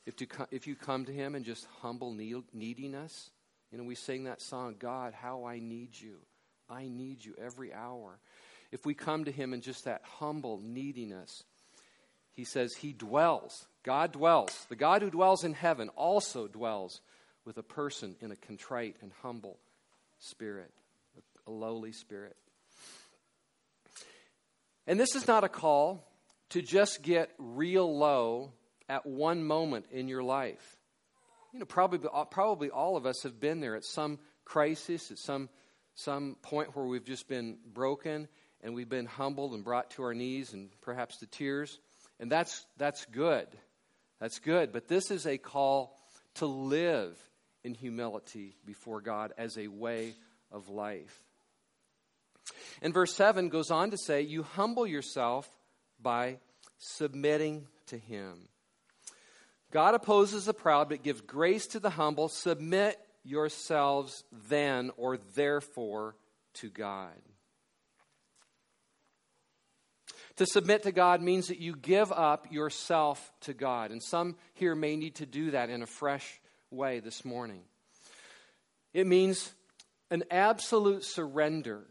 if, 0.07 0.17
to, 0.17 0.27
if 0.51 0.67
you 0.67 0.75
come 0.75 1.05
to 1.05 1.13
Him 1.13 1.35
in 1.35 1.45
just 1.45 1.67
humble 1.83 2.13
neediness, 2.13 3.31
you 3.71 3.79
know, 3.79 3.85
we 3.85 3.95
sing 3.95 4.25
that 4.25 4.41
song, 4.41 4.77
God, 4.79 5.13
how 5.13 5.45
I 5.45 5.59
need 5.59 5.91
you. 5.93 6.19
I 6.69 6.89
need 6.89 7.25
you 7.25 7.35
every 7.39 7.73
hour. 7.73 8.19
If 8.73 8.85
we 8.85 8.95
come 8.95 9.25
to 9.25 9.33
Him 9.33 9.55
in 9.55 9.61
just 9.61 9.85
that 9.85 10.03
humble 10.05 10.61
neediness, 10.63 11.45
He 12.33 12.45
says 12.45 12.75
He 12.75 12.93
dwells. 12.93 13.67
God 13.83 14.13
dwells. 14.13 14.67
The 14.69 14.77
God 14.77 15.03
who 15.03 15.11
dwells 15.11 15.45
in 15.45 15.53
heaven 15.53 15.89
also 15.91 16.49
dwells 16.49 17.01
with 17.45 17.57
a 17.59 17.63
person 17.63 18.17
in 18.21 18.33
a 18.33 18.37
contrite 18.37 18.97
and 19.01 19.13
humble 19.23 19.59
spirit, 20.19 20.73
a 21.47 21.51
lowly 21.51 21.93
spirit. 21.93 22.37
And 24.87 24.99
this 24.99 25.15
is 25.15 25.27
not 25.27 25.45
a 25.45 25.49
call 25.49 26.05
to 26.51 26.63
just 26.63 27.03
get 27.03 27.31
real 27.39 27.97
low 27.97 28.53
at 28.89 29.07
one 29.07 29.45
moment 29.45 29.87
in 29.91 30.09
your 30.09 30.23
life. 30.23 30.77
You 31.53 31.61
know, 31.61 31.67
probably, 31.67 32.01
probably 32.31 32.71
all 32.71 32.97
of 32.97 33.07
us 33.07 33.23
have 33.23 33.41
been 33.41 33.61
there 33.61 33.77
at 33.77 33.85
some 33.85 34.19
crisis, 34.45 35.11
at 35.11 35.19
some, 35.19 35.49
some 35.97 36.37
point 36.43 36.77
where 36.77 36.85
we've 36.85 37.05
just 37.05 37.27
been 37.27 37.57
broken 37.73 38.29
and 38.63 38.75
we've 38.75 38.89
been 38.89 39.07
humbled 39.07 39.55
and 39.55 39.65
brought 39.65 39.91
to 39.93 40.03
our 40.03 40.15
knees 40.15 40.53
and 40.53 40.71
perhaps 40.83 41.19
to 41.19 41.27
tears. 41.27 41.79
And 42.21 42.31
that's, 42.31 42.65
that's 42.77 43.05
good. 43.07 43.49
That's 44.21 44.39
good. 44.39 44.73
But 44.73 44.89
this 44.89 45.11
is 45.11 45.27
a 45.27 45.39
call 45.39 45.99
to 46.35 46.47
live 46.47 47.19
in 47.65 47.75
humility 47.75 48.57
before 48.65 49.01
God 49.01 49.33
as 49.37 49.59
a 49.59 49.69
way 49.69 50.15
of 50.53 50.69
life. 50.69 51.23
And 52.81 52.95
verse 52.95 53.15
7 53.15 53.49
goes 53.49 53.71
on 53.71 53.91
to 53.91 53.99
say, 53.99 54.23
You 54.23 54.43
humble 54.43 54.87
yourself 54.87 55.49
by 56.01 56.39
submitting 56.79 57.67
to 57.87 57.99
Him. 57.99 58.49
God 59.73 59.95
opposes 59.95 60.45
the 60.45 60.55
proud, 60.55 60.91
but 60.91 61.03
gives 61.03 61.21
grace 61.23 61.67
to 61.69 61.81
the 61.81 61.91
humble. 61.91 62.29
Submit 62.29 62.99
yourselves 63.27 64.25
then 64.49 64.91
or 64.97 65.19
therefore 65.35 66.17
to 66.55 66.71
God. 66.71 67.13
To 70.37 70.47
submit 70.47 70.83
to 70.83 70.93
God 70.93 71.23
means 71.23 71.49
that 71.49 71.61
you 71.61 71.75
give 71.75 72.13
up 72.13 72.53
yourself 72.53 73.33
to 73.43 73.55
God. 73.55 73.91
And 73.91 74.03
some 74.03 74.37
here 74.55 74.75
may 74.75 74.97
need 74.97 75.17
to 75.17 75.27
do 75.27 75.53
that 75.53 75.71
in 75.71 75.83
a 75.83 75.87
fresh 75.87 76.41
way 76.71 77.01
this 77.01 77.25
morning. 77.25 77.63
It 78.93 79.07
means 79.07 79.53
an 80.11 80.25
absolute 80.31 81.05
surrender 81.05 81.87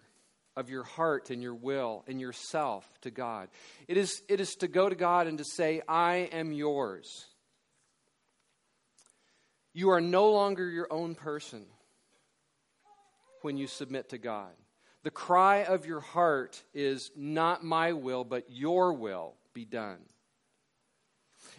of 0.55 0.69
your 0.69 0.83
heart 0.83 1.31
and 1.31 1.41
your 1.41 1.55
will 1.55 2.03
and 2.07 2.21
yourself 2.21 2.87
to 3.01 3.11
God. 3.11 3.49
It 3.87 3.97
is, 3.97 4.21
it 4.29 4.39
is 4.39 4.55
to 4.55 4.67
go 4.67 4.87
to 4.87 4.95
God 4.95 5.27
and 5.27 5.37
to 5.39 5.43
say, 5.43 5.81
I 5.87 6.29
am 6.31 6.51
yours. 6.51 7.25
You 9.75 9.89
are 9.89 9.99
no 9.99 10.31
longer 10.31 10.69
your 10.69 10.87
own 10.89 11.15
person 11.15 11.65
when 13.41 13.57
you 13.57 13.67
submit 13.67 14.09
to 14.11 14.17
God. 14.17 14.53
The 15.03 15.11
cry 15.11 15.65
of 15.65 15.85
your 15.85 15.99
heart 15.99 16.63
is, 16.73 17.11
Not 17.13 17.61
my 17.61 17.91
will, 17.91 18.23
but 18.23 18.45
your 18.49 18.93
will 18.93 19.33
be 19.53 19.65
done. 19.65 19.97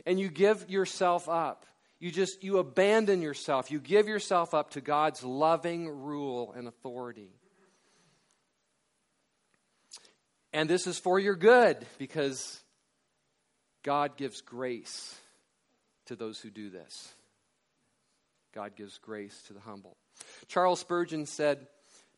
And 0.06 0.18
you 0.18 0.30
give 0.30 0.70
yourself 0.70 1.28
up. 1.28 1.66
You 2.00 2.10
just 2.10 2.42
you 2.42 2.56
abandon 2.56 3.20
yourself. 3.20 3.70
You 3.70 3.80
give 3.80 4.08
yourself 4.08 4.54
up 4.54 4.70
to 4.70 4.80
God's 4.80 5.22
loving 5.22 5.86
rule 5.86 6.54
and 6.56 6.66
authority. 6.66 7.28
And 10.54 10.70
this 10.70 10.86
is 10.86 10.98
for 10.98 11.18
your 11.18 11.36
good 11.36 11.84
because 11.98 12.62
God 13.82 14.16
gives 14.16 14.40
grace 14.40 15.14
to 16.06 16.16
those 16.16 16.40
who 16.40 16.48
do 16.48 16.70
this. 16.70 17.12
God 18.56 18.74
gives 18.74 18.96
grace 18.96 19.42
to 19.48 19.52
the 19.52 19.60
humble. 19.60 19.98
Charles 20.48 20.80
Spurgeon 20.80 21.26
said, 21.26 21.66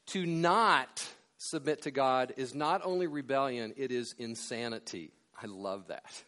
To 0.07 0.25
not 0.25 1.05
submit 1.37 1.83
to 1.83 1.91
God 1.91 2.33
is 2.37 2.55
not 2.55 2.81
only 2.85 3.09
rebellion, 3.09 3.75
it 3.77 3.91
is 3.91 4.15
insanity. 4.21 5.11
I 5.43 5.47
love 5.47 5.89
that. 5.89 6.23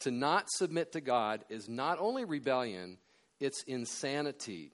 To 0.00 0.10
not 0.10 0.48
submit 0.48 0.92
to 0.92 1.02
God 1.02 1.44
is 1.50 1.68
not 1.68 1.98
only 2.00 2.24
rebellion, 2.24 2.96
it's 3.40 3.62
insanity. 3.64 4.72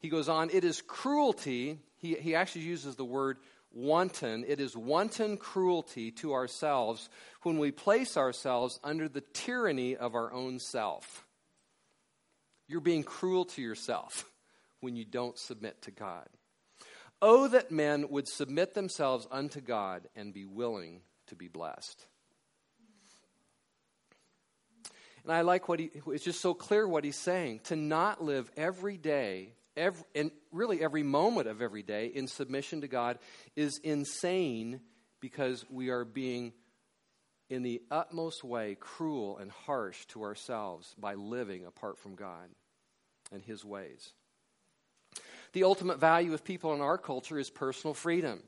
He 0.00 0.10
goes 0.10 0.28
on, 0.28 0.50
it 0.50 0.64
is 0.64 0.82
cruelty. 0.82 1.78
He, 1.96 2.14
he 2.14 2.34
actually 2.34 2.66
uses 2.66 2.96
the 2.96 3.06
word 3.06 3.38
wanton. 3.72 4.44
It 4.46 4.60
is 4.60 4.76
wanton 4.76 5.38
cruelty 5.38 6.10
to 6.10 6.34
ourselves 6.34 7.08
when 7.42 7.58
we 7.58 7.70
place 7.70 8.18
ourselves 8.18 8.78
under 8.84 9.08
the 9.08 9.22
tyranny 9.32 9.96
of 9.96 10.14
our 10.14 10.30
own 10.30 10.58
self. 10.58 11.24
You're 12.72 12.80
being 12.80 13.04
cruel 13.04 13.44
to 13.44 13.60
yourself 13.60 14.24
when 14.80 14.96
you 14.96 15.04
don't 15.04 15.38
submit 15.38 15.82
to 15.82 15.90
God. 15.90 16.26
Oh, 17.20 17.46
that 17.48 17.70
men 17.70 18.08
would 18.08 18.26
submit 18.26 18.72
themselves 18.72 19.28
unto 19.30 19.60
God 19.60 20.08
and 20.16 20.32
be 20.32 20.46
willing 20.46 21.02
to 21.26 21.36
be 21.36 21.48
blessed. 21.48 22.06
And 25.22 25.34
I 25.34 25.42
like 25.42 25.68
what 25.68 25.80
he, 25.80 25.90
it's 26.06 26.24
just 26.24 26.40
so 26.40 26.54
clear 26.54 26.88
what 26.88 27.04
he's 27.04 27.18
saying 27.18 27.60
to 27.64 27.76
not 27.76 28.24
live 28.24 28.50
every 28.56 28.96
day 28.96 29.52
every, 29.76 30.04
and 30.14 30.30
really 30.50 30.82
every 30.82 31.02
moment 31.02 31.48
of 31.48 31.60
every 31.60 31.82
day 31.82 32.06
in 32.06 32.26
submission 32.26 32.80
to 32.80 32.88
God 32.88 33.18
is 33.54 33.80
insane 33.84 34.80
because 35.20 35.62
we 35.68 35.90
are 35.90 36.06
being, 36.06 36.54
in 37.50 37.62
the 37.62 37.82
utmost 37.90 38.42
way, 38.42 38.78
cruel 38.80 39.36
and 39.36 39.50
harsh 39.50 40.06
to 40.06 40.22
ourselves 40.22 40.94
by 40.98 41.16
living 41.16 41.66
apart 41.66 41.98
from 41.98 42.14
God 42.14 42.48
and 43.32 43.42
His 43.42 43.64
ways. 43.64 44.12
The 45.52 45.64
ultimate 45.64 45.98
value 45.98 46.32
of 46.34 46.44
people 46.44 46.74
in 46.74 46.80
our 46.80 46.98
culture 46.98 47.38
is 47.38 47.50
personal 47.50 47.94
freedom. 47.94 48.42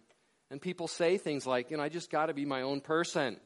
And 0.51 0.61
people 0.61 0.89
say 0.89 1.19
things 1.19 1.47
like, 1.47 1.71
you 1.71 1.77
know, 1.77 1.83
I 1.83 1.89
just 1.89 2.11
got 2.11 2.27
to 2.27 2.35
be 2.35 2.45
my 2.45 2.63
own 2.63 2.81
person. 2.81 3.39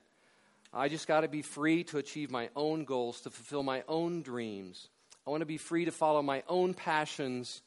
I 0.73 0.89
just 0.89 1.09
got 1.09 1.23
to 1.23 1.29
be 1.29 1.43
free 1.43 1.85
to 1.85 1.99
achieve 1.99 2.31
my 2.31 2.51
own 2.55 2.85
goals, 2.85 3.23
to 3.23 3.31
fulfill 3.31 3.63
my 3.63 3.83
own 3.89 4.23
dreams. 4.23 4.89
I 5.27 5.31
want 5.31 5.41
to 5.41 5.47
be 5.47 5.57
free 5.57 5.87
to 5.87 5.91
follow 5.91 6.23
my 6.23 6.43
own 6.49 6.75
passions, 6.75 7.63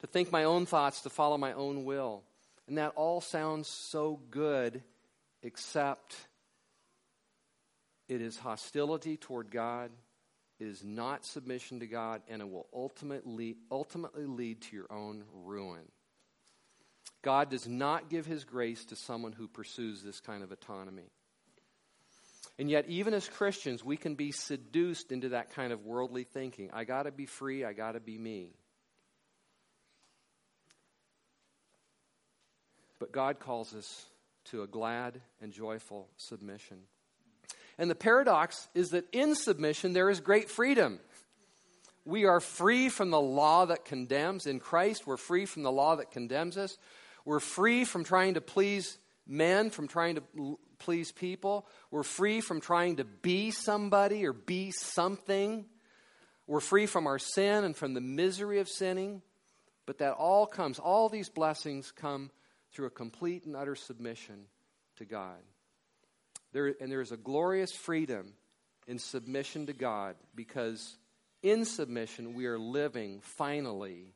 to 0.00 0.06
think 0.06 0.30
my 0.30 0.44
own 0.44 0.66
thoughts, 0.66 1.02
to 1.02 1.10
follow 1.10 1.38
my 1.38 1.52
own 1.52 1.84
will. 1.84 2.22
And 2.66 2.78
that 2.78 2.92
all 2.96 3.20
sounds 3.20 3.68
so 3.68 4.20
good, 4.30 4.82
except 5.42 6.16
it 8.08 8.20
is 8.20 8.38
hostility 8.38 9.16
toward 9.16 9.50
God, 9.50 9.90
is 10.60 10.82
not 10.82 11.24
submission 11.24 11.80
to 11.80 11.86
God, 11.86 12.22
and 12.28 12.42
it 12.42 12.50
will 12.50 12.66
ultimately, 12.72 13.56
ultimately 13.70 14.26
lead 14.26 14.62
to 14.62 14.76
your 14.76 14.90
own 14.90 15.24
ruin. 15.44 15.82
God 17.22 17.50
does 17.50 17.66
not 17.66 18.10
give 18.10 18.26
his 18.26 18.44
grace 18.44 18.84
to 18.86 18.96
someone 18.96 19.32
who 19.32 19.48
pursues 19.48 20.02
this 20.02 20.20
kind 20.20 20.42
of 20.42 20.52
autonomy. 20.52 21.10
And 22.58 22.68
yet, 22.68 22.86
even 22.88 23.14
as 23.14 23.28
Christians, 23.28 23.84
we 23.84 23.96
can 23.96 24.16
be 24.16 24.32
seduced 24.32 25.12
into 25.12 25.30
that 25.30 25.54
kind 25.54 25.72
of 25.72 25.84
worldly 25.84 26.24
thinking. 26.24 26.70
I 26.72 26.84
got 26.84 27.04
to 27.04 27.12
be 27.12 27.26
free, 27.26 27.64
I 27.64 27.72
got 27.72 27.92
to 27.92 28.00
be 28.00 28.18
me. 28.18 28.50
But 32.98 33.12
God 33.12 33.38
calls 33.38 33.74
us 33.74 34.06
to 34.46 34.62
a 34.62 34.66
glad 34.66 35.20
and 35.40 35.52
joyful 35.52 36.08
submission. 36.16 36.78
And 37.78 37.88
the 37.88 37.94
paradox 37.94 38.68
is 38.74 38.90
that 38.90 39.06
in 39.12 39.34
submission, 39.34 39.92
there 39.92 40.10
is 40.10 40.20
great 40.20 40.50
freedom. 40.50 40.98
We 42.04 42.24
are 42.24 42.40
free 42.40 42.88
from 42.88 43.10
the 43.10 43.20
law 43.20 43.66
that 43.66 43.84
condemns. 43.84 44.46
In 44.46 44.58
Christ, 44.58 45.06
we're 45.06 45.16
free 45.16 45.46
from 45.46 45.62
the 45.62 45.70
law 45.70 45.96
that 45.96 46.10
condemns 46.10 46.56
us. 46.56 46.76
We're 47.24 47.38
free 47.38 47.84
from 47.84 48.02
trying 48.02 48.34
to 48.34 48.40
please 48.40 48.98
men, 49.26 49.70
from 49.70 49.86
trying 49.86 50.16
to 50.16 50.58
please 50.78 51.12
people. 51.12 51.66
We're 51.90 52.02
free 52.02 52.40
from 52.40 52.60
trying 52.60 52.96
to 52.96 53.04
be 53.04 53.50
somebody 53.50 54.26
or 54.26 54.32
be 54.32 54.70
something. 54.70 55.66
We're 56.46 56.60
free 56.60 56.86
from 56.86 57.06
our 57.06 57.18
sin 57.18 57.64
and 57.64 57.76
from 57.76 57.94
the 57.94 58.00
misery 58.00 58.58
of 58.58 58.68
sinning. 58.68 59.22
But 59.84 59.98
that 59.98 60.14
all 60.14 60.46
comes, 60.46 60.78
all 60.78 61.08
these 61.08 61.28
blessings 61.28 61.92
come 61.92 62.30
through 62.72 62.86
a 62.86 62.90
complete 62.90 63.44
and 63.44 63.54
utter 63.54 63.74
submission 63.74 64.46
to 64.96 65.04
God. 65.04 65.38
There, 66.52 66.74
and 66.80 66.90
there 66.90 67.00
is 67.00 67.12
a 67.12 67.16
glorious 67.16 67.72
freedom 67.72 68.32
in 68.86 68.98
submission 68.98 69.66
to 69.66 69.72
God 69.72 70.16
because 70.34 70.96
in 71.42 71.64
submission 71.64 72.34
we 72.34 72.46
are 72.46 72.58
living 72.58 73.20
finally 73.22 74.14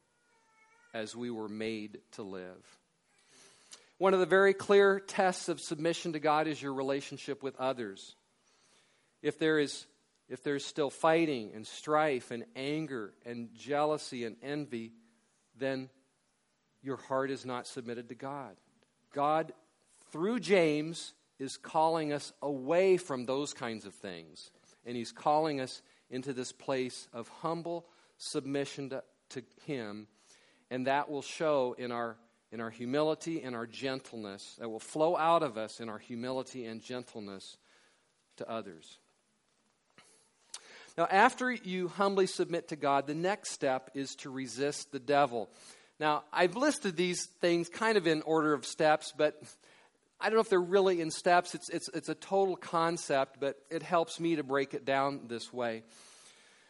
as 0.95 1.15
we 1.15 1.31
were 1.31 1.49
made 1.49 1.99
to 2.13 2.23
live. 2.23 2.79
One 3.99 4.15
of 4.15 4.21
the 4.21 4.27
very 4.27 4.55
clear 4.55 4.99
tests 4.99 5.49
of 5.49 5.61
submission 5.61 6.15
to 6.15 6.19
God 6.19 6.49
is 6.49 6.61
your 6.61 6.75
relationship 6.75 7.43
with 7.43 7.57
others. 7.61 8.17
If 9.23 9.39
there 9.39 9.59
is 9.59 9.87
if 10.29 10.43
there's 10.43 10.65
still 10.65 10.89
fighting 10.89 11.53
and 11.55 11.67
strife 11.67 12.31
and 12.31 12.45
anger 12.57 13.13
and 13.27 13.55
jealousy 13.55 14.25
and 14.25 14.37
envy, 14.43 14.93
then 15.59 15.91
your 16.83 16.97
heart 16.97 17.31
is 17.31 17.45
not 17.45 17.67
submitted 17.67 18.09
to 18.09 18.15
God. 18.15 18.57
God, 19.13 19.53
through 20.11 20.41
James, 20.41 21.13
is 21.43 21.57
calling 21.57 22.13
us 22.13 22.33
away 22.41 22.97
from 22.97 23.27
those 23.27 23.53
kinds 23.53 23.85
of 23.85 23.95
things. 23.95 24.51
And 24.87 24.97
he's 24.97 25.13
calling 25.13 25.61
us 25.61 25.83
into 26.09 26.33
this 26.33 26.53
place 26.53 27.09
of 27.13 27.29
humble 27.29 27.87
submission 28.17 28.91
to, 28.91 29.03
to 29.31 29.43
him. 29.67 30.07
And 30.71 30.87
that 30.87 31.11
will 31.11 31.23
show 31.23 31.75
in 31.79 31.93
our 31.93 32.17
in 32.53 32.61
our 32.61 32.71
humility 32.71 33.43
and 33.43 33.57
our 33.57 33.67
gentleness, 33.67 34.57
that 34.59 34.69
will 34.69 34.79
flow 34.79 35.17
out 35.17 35.43
of 35.43 35.57
us 35.57 35.81
in 35.81 35.89
our 35.89 35.99
humility 35.99 36.67
and 36.67 36.83
gentleness 36.83 37.57
to 38.37 38.49
others. 38.49 38.99
Now, 40.99 41.09
after 41.11 41.51
you 41.51 41.89
humbly 41.89 42.27
submit 42.27 42.69
to 42.69 42.77
God, 42.77 43.07
the 43.07 43.15
next 43.15 43.53
step 43.53 43.91
is 43.95 44.15
to 44.17 44.31
resist 44.31 44.93
the 44.93 44.99
devil. 44.99 45.49
Now, 45.99 46.25
I've 46.31 46.55
listed 46.55 46.95
these 46.95 47.25
things 47.41 47.71
kind 47.71 47.97
of 47.97 48.07
in 48.07 48.21
order 48.23 48.53
of 48.53 48.67
steps, 48.67 49.15
but 49.17 49.43
I 50.23 50.27
don't 50.27 50.35
know 50.35 50.41
if 50.41 50.49
they're 50.49 50.61
really 50.61 51.01
in 51.01 51.11
steps. 51.11 51.55
It's, 51.55 51.69
it's, 51.69 51.89
it's 51.89 52.09
a 52.09 52.15
total 52.15 52.57
concept, 52.57 53.39
but 53.41 53.57
it 53.71 53.83
helps 53.83 54.21
me 54.21 54.37
to 54.37 54.43
break 54.43 54.73
it 54.73 54.85
down 54.85 55.23
this 55.27 55.53
way. 55.53 55.83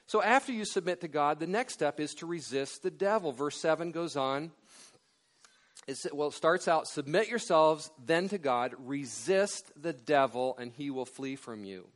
So, 0.06 0.22
after 0.22 0.52
you 0.52 0.64
submit 0.64 1.02
to 1.02 1.08
God, 1.08 1.38
the 1.38 1.46
next 1.46 1.74
step 1.74 2.00
is 2.00 2.14
to 2.14 2.26
resist 2.26 2.82
the 2.82 2.90
devil. 2.90 3.30
Verse 3.32 3.60
7 3.60 3.92
goes 3.92 4.16
on 4.16 4.50
it's, 5.88 6.06
well, 6.12 6.28
it 6.28 6.34
starts 6.34 6.68
out 6.68 6.86
submit 6.86 7.28
yourselves 7.28 7.90
then 8.04 8.28
to 8.28 8.38
God, 8.38 8.74
resist 8.78 9.72
the 9.80 9.92
devil, 9.92 10.56
and 10.58 10.72
he 10.72 10.90
will 10.90 11.06
flee 11.06 11.36
from 11.36 11.64
you. 11.64 11.88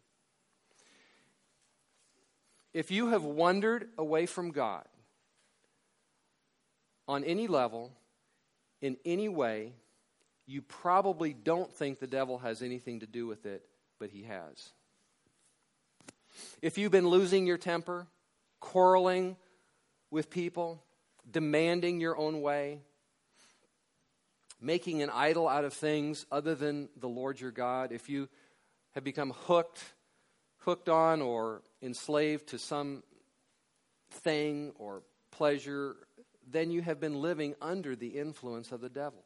If 2.74 2.90
you 2.90 3.08
have 3.08 3.22
wandered 3.22 3.88
away 3.96 4.26
from 4.26 4.50
God 4.50 4.84
on 7.08 7.24
any 7.24 7.46
level, 7.46 7.92
in 8.82 8.96
any 9.04 9.28
way, 9.28 9.72
you 10.46 10.62
probably 10.62 11.32
don't 11.32 11.72
think 11.72 11.98
the 11.98 12.06
devil 12.06 12.38
has 12.38 12.62
anything 12.62 13.00
to 13.00 13.06
do 13.06 13.26
with 13.26 13.46
it, 13.46 13.64
but 13.98 14.10
he 14.10 14.22
has. 14.24 14.70
If 16.62 16.78
you've 16.78 16.92
been 16.92 17.08
losing 17.08 17.46
your 17.46 17.58
temper, 17.58 18.06
quarreling 18.60 19.36
with 20.10 20.30
people, 20.30 20.82
demanding 21.28 22.00
your 22.00 22.16
own 22.16 22.42
way, 22.42 22.80
making 24.60 25.02
an 25.02 25.10
idol 25.10 25.48
out 25.48 25.64
of 25.64 25.74
things 25.74 26.26
other 26.30 26.54
than 26.54 26.88
the 26.96 27.08
Lord 27.08 27.40
your 27.40 27.50
God, 27.50 27.92
if 27.92 28.08
you 28.08 28.28
have 28.94 29.04
become 29.04 29.32
hooked, 29.46 29.82
hooked 30.58 30.88
on 30.88 31.20
or 31.20 31.62
enslaved 31.82 32.48
to 32.48 32.58
some 32.58 33.02
thing 34.10 34.72
or 34.76 35.02
pleasure, 35.30 35.96
then 36.48 36.70
you 36.70 36.82
have 36.82 37.00
been 37.00 37.20
living 37.20 37.54
under 37.60 37.96
the 37.96 38.08
influence 38.08 38.72
of 38.72 38.80
the 38.80 38.88
devil. 38.88 39.24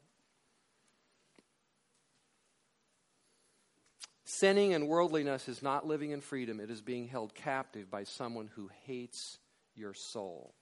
Sinning 4.32 4.74
and 4.74 4.86
worldliness 4.86 5.48
is 5.48 5.60
not 5.60 5.88
living 5.88 6.12
in 6.12 6.20
freedom, 6.20 6.60
it 6.60 6.70
is 6.70 6.80
being 6.80 7.08
held 7.08 7.34
captive 7.34 7.90
by 7.90 8.04
someone 8.04 8.48
who 8.54 8.70
hates 8.86 9.38
your 9.74 9.92
soul. 9.92 10.54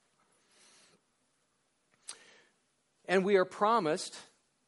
And 3.05 3.27
we 3.27 3.37
are 3.37 3.45
promised 3.45 4.17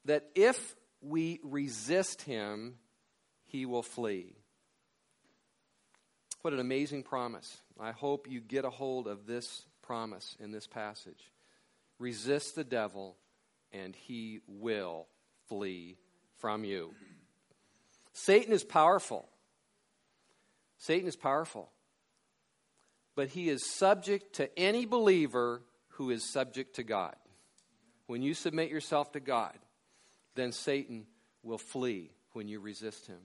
that 0.05 0.29
if 0.35 0.77
we 1.01 1.41
resist 1.43 2.21
him, 2.21 2.75
he 3.47 3.65
will 3.65 3.83
flee. 3.83 4.37
What 6.43 6.53
an 6.53 6.61
amazing 6.61 7.03
promise. 7.03 7.57
I 7.81 7.93
hope 7.93 8.29
you 8.29 8.43
get 8.43 8.67
a 8.67 8.71
hold 8.71 9.09
of 9.09 9.27
this 9.27 9.65
promise 9.81 10.37
in 10.39 10.53
this 10.53 10.67
passage. 10.67 11.33
Resist 11.99 12.55
the 12.55 12.65
devil, 12.65 13.17
and 13.73 13.97
he 13.97 14.41
will 14.47 15.07
flee 15.49 15.97
from 16.37 16.65
you. 16.65 16.93
Satan 18.25 18.53
is 18.53 18.65
powerful. 18.65 19.27
Satan 20.77 21.09
is 21.09 21.17
powerful. 21.17 21.71
But 23.17 23.29
he 23.29 23.49
is 23.49 23.65
subject 23.65 24.35
to 24.35 24.59
any 24.59 24.85
believer 24.85 25.63
who 25.93 26.11
is 26.11 26.31
subject 26.31 26.77
to 26.77 26.83
God. 26.83 27.17
When 28.09 28.21
you 28.21 28.35
submit 28.35 28.71
yourself 28.71 29.13
to 29.13 29.21
God, 29.21 29.57
then 30.35 30.53
Satan 30.53 31.07
will 31.43 31.59
flee 31.59 32.11
when 32.33 32.47
you 32.47 32.61
resist 32.61 33.07
him. 33.07 33.21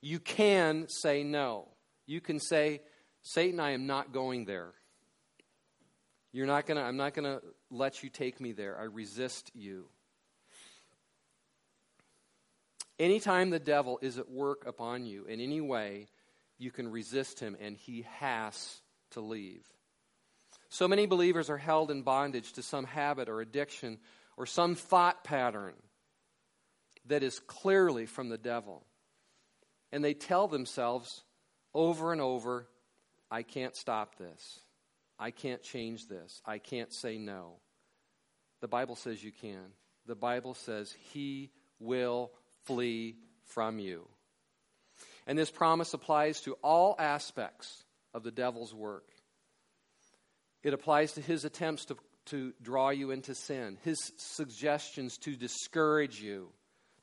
You 0.00 0.18
can 0.18 0.88
say 0.88 1.22
no. 1.22 1.68
You 2.06 2.20
can 2.20 2.40
say, 2.40 2.80
Satan, 3.22 3.60
I 3.60 3.70
am 3.70 3.86
not 3.86 4.12
going 4.12 4.44
there. 4.44 4.72
You're 6.32 6.48
not 6.48 6.66
gonna, 6.66 6.82
I'm 6.82 6.96
not 6.96 7.14
going 7.14 7.26
to 7.26 7.42
let 7.70 8.02
you 8.02 8.10
take 8.10 8.40
me 8.40 8.50
there. 8.50 8.76
I 8.76 8.84
resist 8.84 9.52
you. 9.54 9.86
Anytime 13.02 13.50
the 13.50 13.58
devil 13.58 13.98
is 14.00 14.16
at 14.16 14.30
work 14.30 14.64
upon 14.64 15.06
you 15.06 15.24
in 15.24 15.40
any 15.40 15.60
way, 15.60 16.06
you 16.56 16.70
can 16.70 16.86
resist 16.86 17.40
him 17.40 17.56
and 17.60 17.76
he 17.76 18.06
has 18.20 18.80
to 19.10 19.20
leave. 19.20 19.66
So 20.68 20.86
many 20.86 21.06
believers 21.06 21.50
are 21.50 21.58
held 21.58 21.90
in 21.90 22.02
bondage 22.02 22.52
to 22.52 22.62
some 22.62 22.84
habit 22.84 23.28
or 23.28 23.40
addiction 23.40 23.98
or 24.36 24.46
some 24.46 24.76
thought 24.76 25.24
pattern 25.24 25.74
that 27.06 27.24
is 27.24 27.40
clearly 27.40 28.06
from 28.06 28.28
the 28.28 28.38
devil. 28.38 28.86
And 29.90 30.04
they 30.04 30.14
tell 30.14 30.46
themselves 30.46 31.24
over 31.74 32.12
and 32.12 32.20
over, 32.20 32.68
I 33.32 33.42
can't 33.42 33.74
stop 33.74 34.16
this. 34.16 34.60
I 35.18 35.32
can't 35.32 35.64
change 35.64 36.06
this. 36.06 36.40
I 36.46 36.58
can't 36.58 36.92
say 36.92 37.18
no. 37.18 37.54
The 38.60 38.68
Bible 38.68 38.94
says 38.94 39.24
you 39.24 39.32
can. 39.32 39.72
The 40.06 40.14
Bible 40.14 40.54
says 40.54 40.94
he 41.12 41.50
will 41.80 42.30
flee 42.64 43.16
from 43.44 43.78
you. 43.78 44.06
And 45.26 45.38
this 45.38 45.50
promise 45.50 45.94
applies 45.94 46.40
to 46.42 46.54
all 46.62 46.96
aspects 46.98 47.84
of 48.12 48.22
the 48.22 48.30
devil's 48.30 48.74
work. 48.74 49.08
It 50.62 50.74
applies 50.74 51.12
to 51.12 51.20
his 51.20 51.44
attempts 51.44 51.84
to, 51.86 51.96
to 52.26 52.52
draw 52.62 52.90
you 52.90 53.10
into 53.10 53.34
sin, 53.34 53.78
his 53.82 54.12
suggestions 54.16 55.18
to 55.18 55.36
discourage 55.36 56.20
you, 56.20 56.48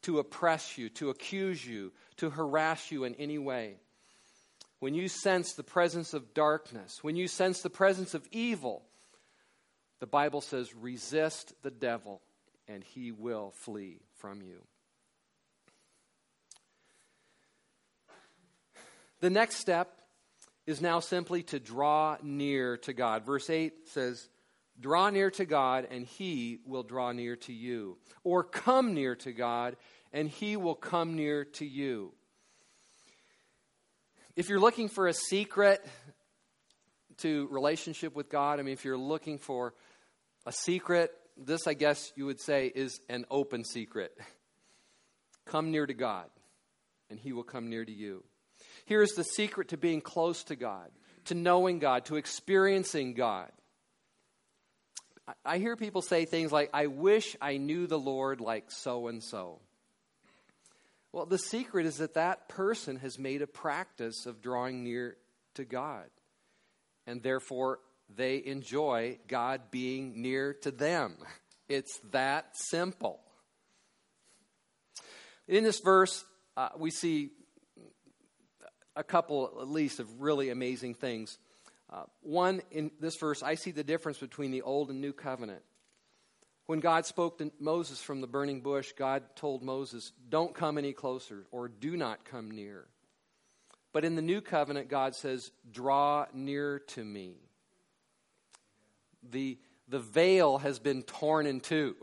to 0.04 0.20
oppress 0.20 0.78
you, 0.78 0.90
to 0.90 1.10
accuse 1.10 1.66
you, 1.66 1.92
to 2.18 2.30
harass 2.30 2.92
you 2.92 3.04
in 3.04 3.16
any 3.16 3.38
way. 3.38 3.76
When 4.80 4.94
you 4.94 5.10
sense 5.10 5.54
the 5.54 5.64
presence 5.64 6.14
of 6.14 6.34
darkness, 6.34 7.04
when 7.04 7.18
you 7.18 7.28
sense 7.28 7.62
the 7.62 7.70
presence 7.70 8.14
of 8.14 8.26
evil, 8.32 8.84
the 10.00 10.08
Bible 10.08 10.40
says, 10.40 10.74
resist 10.74 11.54
the 11.64 11.72
devil 11.72 12.22
and 12.68 12.84
he 12.84 13.12
will 13.12 13.52
flee 13.52 14.00
from 14.16 14.42
you. 14.42 14.62
The 19.22 19.30
next 19.30 19.58
step 19.58 20.00
is 20.66 20.82
now 20.82 21.00
simply 21.00 21.44
to 21.44 21.60
draw 21.60 22.18
near 22.22 22.78
to 22.78 22.94
God. 22.94 23.26
Verse 23.26 23.50
8 23.50 23.88
says, 23.90 24.30
Draw 24.80 25.10
near 25.10 25.30
to 25.32 25.46
God, 25.46 25.88
and 25.92 26.06
he 26.06 26.60
will 26.66 26.84
draw 26.84 27.12
near 27.12 27.36
to 27.38 27.54
you. 27.54 27.98
Or 28.24 28.44
come 28.44 28.94
near 28.94 29.16
to 29.18 29.34
God, 29.34 29.76
and 30.14 30.30
he 30.30 30.56
will 30.56 30.76
come 30.76 31.16
near 31.16 31.44
to 31.46 31.66
you. 31.66 32.14
If 34.38 34.48
you're 34.48 34.60
looking 34.60 34.88
for 34.88 35.08
a 35.08 35.14
secret 35.14 35.86
to 37.18 37.50
relationship 37.52 38.16
with 38.16 38.30
God, 38.30 38.60
I 38.60 38.64
mean, 38.64 38.74
if 38.74 38.86
you're 38.86 38.98
looking 38.98 39.38
for 39.38 39.74
a 40.46 40.54
secret, 40.54 41.12
this, 41.36 41.68
I 41.68 41.74
guess 41.74 42.14
you 42.16 42.26
would 42.26 42.40
say, 42.40 42.72
is 42.74 43.02
an 43.10 43.26
open 43.30 43.66
secret. 43.66 44.18
Come 45.46 45.72
near 45.72 45.86
to 45.86 45.94
God, 45.94 46.30
and 47.10 47.20
he 47.20 47.34
will 47.34 47.44
come 47.44 47.70
near 47.70 47.84
to 47.84 47.92
you. 47.92 48.24
Here's 48.90 49.12
the 49.12 49.24
secret 49.24 49.68
to 49.68 49.78
being 49.78 50.02
close 50.02 50.44
to 50.46 50.56
God, 50.56 50.90
to 51.26 51.36
knowing 51.36 51.78
God, 51.78 52.06
to 52.06 52.16
experiencing 52.16 53.14
God. 53.14 53.52
I 55.46 55.60
hear 55.60 55.76
people 55.76 56.02
say 56.02 56.26
things 56.26 56.52
like, 56.52 56.72
I 56.74 56.88
wish 56.88 57.36
I 57.40 57.58
knew 57.58 57.86
the 57.86 58.00
Lord 58.00 58.42
like 58.42 58.72
so 58.72 59.08
and 59.08 59.24
so. 59.24 59.60
Well, 61.12 61.28
the 61.28 61.38
secret 61.38 61.86
is 61.86 61.98
that 61.98 62.16
that 62.16 62.50
person 62.50 62.96
has 62.96 63.20
made 63.20 63.44
a 63.44 63.48
practice 63.48 64.26
of 64.26 64.42
drawing 64.42 64.84
near 64.84 65.18
to 65.54 65.66
God. 65.66 66.06
And 67.06 67.22
therefore, 67.22 67.82
they 68.16 68.44
enjoy 68.44 69.20
God 69.28 69.70
being 69.70 70.20
near 70.20 70.56
to 70.64 70.72
them. 70.72 71.16
It's 71.70 72.00
that 72.10 72.48
simple. 72.72 73.20
In 75.48 75.64
this 75.64 75.80
verse, 75.82 76.26
uh, 76.58 76.70
we 76.80 76.90
see 76.90 77.30
a 78.96 79.04
couple, 79.04 79.58
at 79.62 79.68
least, 79.68 80.00
of 80.00 80.22
really 80.22 80.50
amazing 80.50 80.96
things. 80.96 81.38
Uh, 81.92 82.04
one, 82.22 82.62
in 82.72 82.92
this 83.00 83.16
verse, 83.16 83.42
I 83.42 83.56
see 83.56 83.72
the 83.72 83.84
difference 83.84 84.20
between 84.20 84.52
the 84.52 84.62
Old 84.62 84.90
and 84.90 85.02
New 85.02 85.14
Covenant. 85.14 85.62
When 86.68 86.80
God 86.80 87.08
spoke 87.08 87.40
to 87.40 87.52
Moses 87.60 88.00
from 88.00 88.22
the 88.22 88.28
burning 88.28 88.62
bush, 88.62 88.92
God 88.96 89.24
told 89.36 89.64
Moses, 89.64 90.12
Don't 90.30 90.54
come 90.54 90.78
any 90.78 90.94
closer, 90.94 91.48
or 91.52 91.68
do 91.68 91.98
not 91.98 92.26
come 92.26 92.52
near. 92.52 92.86
But 93.92 94.06
in 94.06 94.16
the 94.16 94.22
New 94.22 94.42
Covenant, 94.42 94.88
God 94.88 95.16
says, 95.16 95.50
Draw 95.72 96.28
near 96.34 96.80
to 96.90 97.04
me. 97.04 97.38
The, 99.32 99.58
the 99.88 100.00
veil 100.00 100.60
has 100.60 100.78
been 100.78 101.02
torn 101.02 101.48
in 101.48 101.60
two. 101.60 101.96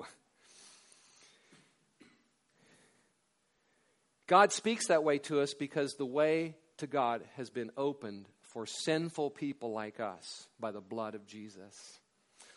God 4.26 4.52
speaks 4.52 4.88
that 4.88 5.04
way 5.04 5.18
to 5.18 5.40
us 5.40 5.54
because 5.54 5.94
the 5.94 6.04
way 6.04 6.56
to 6.78 6.86
God 6.86 7.22
has 7.36 7.50
been 7.50 7.70
opened 7.76 8.26
for 8.42 8.66
sinful 8.66 9.30
people 9.30 9.72
like 9.72 10.00
us 10.00 10.48
by 10.60 10.70
the 10.70 10.80
blood 10.80 11.14
of 11.14 11.26
Jesus. 11.26 12.00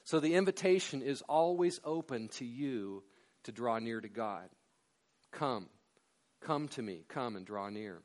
So 0.03 0.19
the 0.19 0.35
invitation 0.35 1.01
is 1.01 1.21
always 1.23 1.79
open 1.83 2.29
to 2.29 2.45
you 2.45 3.03
to 3.43 3.51
draw 3.51 3.79
near 3.79 4.01
to 4.01 4.09
God. 4.09 4.49
Come, 5.31 5.67
come 6.41 6.67
to 6.69 6.81
me, 6.81 7.03
come 7.07 7.35
and 7.35 7.45
draw 7.45 7.69
near. 7.69 8.01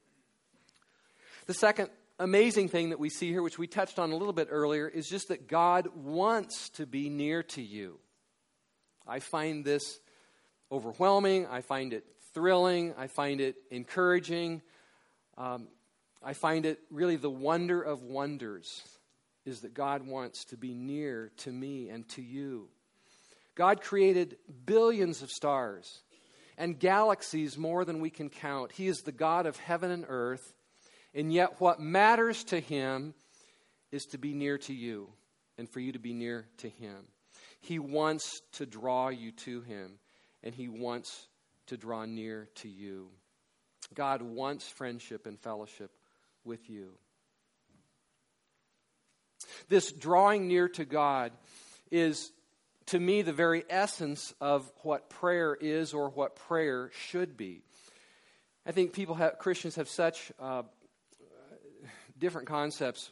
The 1.46 1.54
second 1.54 1.90
amazing 2.18 2.68
thing 2.68 2.90
that 2.90 3.00
we 3.00 3.10
see 3.10 3.30
here, 3.30 3.42
which 3.42 3.58
we 3.58 3.66
touched 3.66 3.98
on 3.98 4.12
a 4.12 4.16
little 4.16 4.32
bit 4.32 4.48
earlier, 4.50 4.88
is 4.88 5.08
just 5.08 5.28
that 5.28 5.48
God 5.48 5.88
wants 5.94 6.70
to 6.70 6.86
be 6.86 7.08
near 7.08 7.42
to 7.42 7.62
you. 7.62 7.98
I 9.06 9.18
find 9.18 9.64
this 9.64 9.98
overwhelming. 10.70 11.46
I 11.46 11.60
find 11.60 11.92
it 11.92 12.04
thrilling. 12.32 12.94
I 12.96 13.06
find 13.06 13.40
it 13.40 13.56
encouraging. 13.70 14.62
Um, 15.36 15.68
I 16.24 16.32
find 16.32 16.64
it 16.64 16.78
really 16.90 17.16
the 17.16 17.30
wonder 17.30 17.82
of 17.82 18.02
wonders 18.02 18.82
is 19.44 19.60
that 19.60 19.74
God 19.74 20.06
wants 20.06 20.46
to 20.46 20.56
be 20.56 20.72
near 20.72 21.30
to 21.38 21.52
me 21.52 21.90
and 21.90 22.08
to 22.10 22.22
you. 22.22 22.68
God 23.54 23.82
created 23.82 24.38
billions 24.64 25.20
of 25.22 25.30
stars 25.30 26.02
and 26.56 26.78
galaxies 26.78 27.58
more 27.58 27.84
than 27.84 28.00
we 28.00 28.08
can 28.08 28.30
count. 28.30 28.72
He 28.72 28.86
is 28.86 28.98
the 28.98 29.12
God 29.12 29.44
of 29.44 29.58
heaven 29.58 29.90
and 29.90 30.06
earth, 30.08 30.54
and 31.14 31.30
yet 31.30 31.60
what 31.60 31.78
matters 31.78 32.42
to 32.44 32.58
Him 32.58 33.12
is 33.92 34.04
to 34.06 34.18
be 34.18 34.32
near 34.32 34.56
to 34.58 34.74
you 34.74 35.10
and 35.58 35.68
for 35.68 35.80
you 35.80 35.92
to 35.92 35.98
be 35.98 36.14
near 36.14 36.46
to 36.58 36.70
Him. 36.70 37.04
He 37.60 37.78
wants 37.78 38.40
to 38.52 38.66
draw 38.66 39.08
you 39.08 39.30
to 39.32 39.60
Him, 39.60 39.98
and 40.42 40.54
He 40.54 40.68
wants 40.68 41.28
to 41.66 41.76
draw 41.76 42.06
near 42.06 42.48
to 42.56 42.68
you. 42.68 43.10
God 43.94 44.22
wants 44.22 44.68
friendship 44.68 45.26
and 45.26 45.38
fellowship 45.38 45.90
with 46.44 46.68
you. 46.68 46.90
This 49.68 49.92
drawing 49.92 50.46
near 50.48 50.68
to 50.70 50.84
God 50.84 51.32
is, 51.90 52.32
to 52.86 52.98
me, 53.00 53.22
the 53.22 53.32
very 53.32 53.64
essence 53.68 54.34
of 54.40 54.70
what 54.82 55.08
prayer 55.08 55.56
is 55.58 55.94
or 55.94 56.10
what 56.10 56.36
prayer 56.36 56.90
should 57.08 57.36
be. 57.36 57.62
I 58.66 58.72
think 58.72 58.92
people 58.92 59.14
have, 59.16 59.38
Christians 59.38 59.76
have 59.76 59.88
such 59.88 60.32
uh, 60.38 60.62
different 62.18 62.48
concepts 62.48 63.10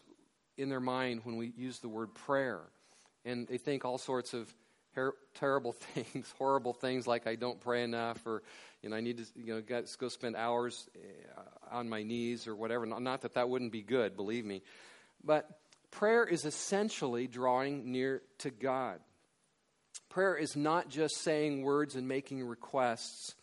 in 0.57 0.69
their 0.69 0.81
mind 0.81 1.21
when 1.25 1.37
we 1.37 1.53
use 1.57 1.79
the 1.79 1.89
word 1.89 2.15
prayer. 2.15 2.61
And 3.25 3.47
they 3.47 3.59
think 3.59 3.85
all 3.85 3.99
sorts 3.99 4.35
of 4.35 4.53
her- 4.95 5.15
terrible 5.35 5.73
things, 5.95 6.33
horrible 6.39 6.73
things 6.73 7.07
like 7.07 7.27
I 7.27 7.35
don't 7.35 7.61
pray 7.61 7.83
enough 7.83 8.27
or 8.27 8.43
you 8.83 8.91
know, 8.91 8.97
I 8.97 9.01
need 9.01 9.19
to 9.19 9.25
you 9.37 9.55
know, 9.55 9.83
go 9.99 10.09
spend 10.09 10.35
hours 10.35 10.89
uh, 11.37 11.77
on 11.77 11.89
my 11.89 12.03
knees 12.03 12.49
or 12.49 12.57
whatever. 12.57 12.85
Not 12.85 13.23
that 13.23 13.35
that 13.35 13.49
wouldn't 13.49 13.71
be 13.71 13.83
good, 13.83 14.17
believe 14.17 14.45
me. 14.45 14.63
But 15.25 15.49
prayer 15.93 16.25
is 16.25 16.45
essentially 16.45 17.29
drawing 17.29 17.93
near 17.93 18.23
to 18.39 18.51
God. 18.51 18.99
Prayer 20.09 20.35
is 20.35 20.57
not 20.57 20.89
just 20.89 21.23
saying 21.23 21.63
words 21.63 21.95
and 21.95 22.09
making 22.09 22.43
requests. 22.43 23.35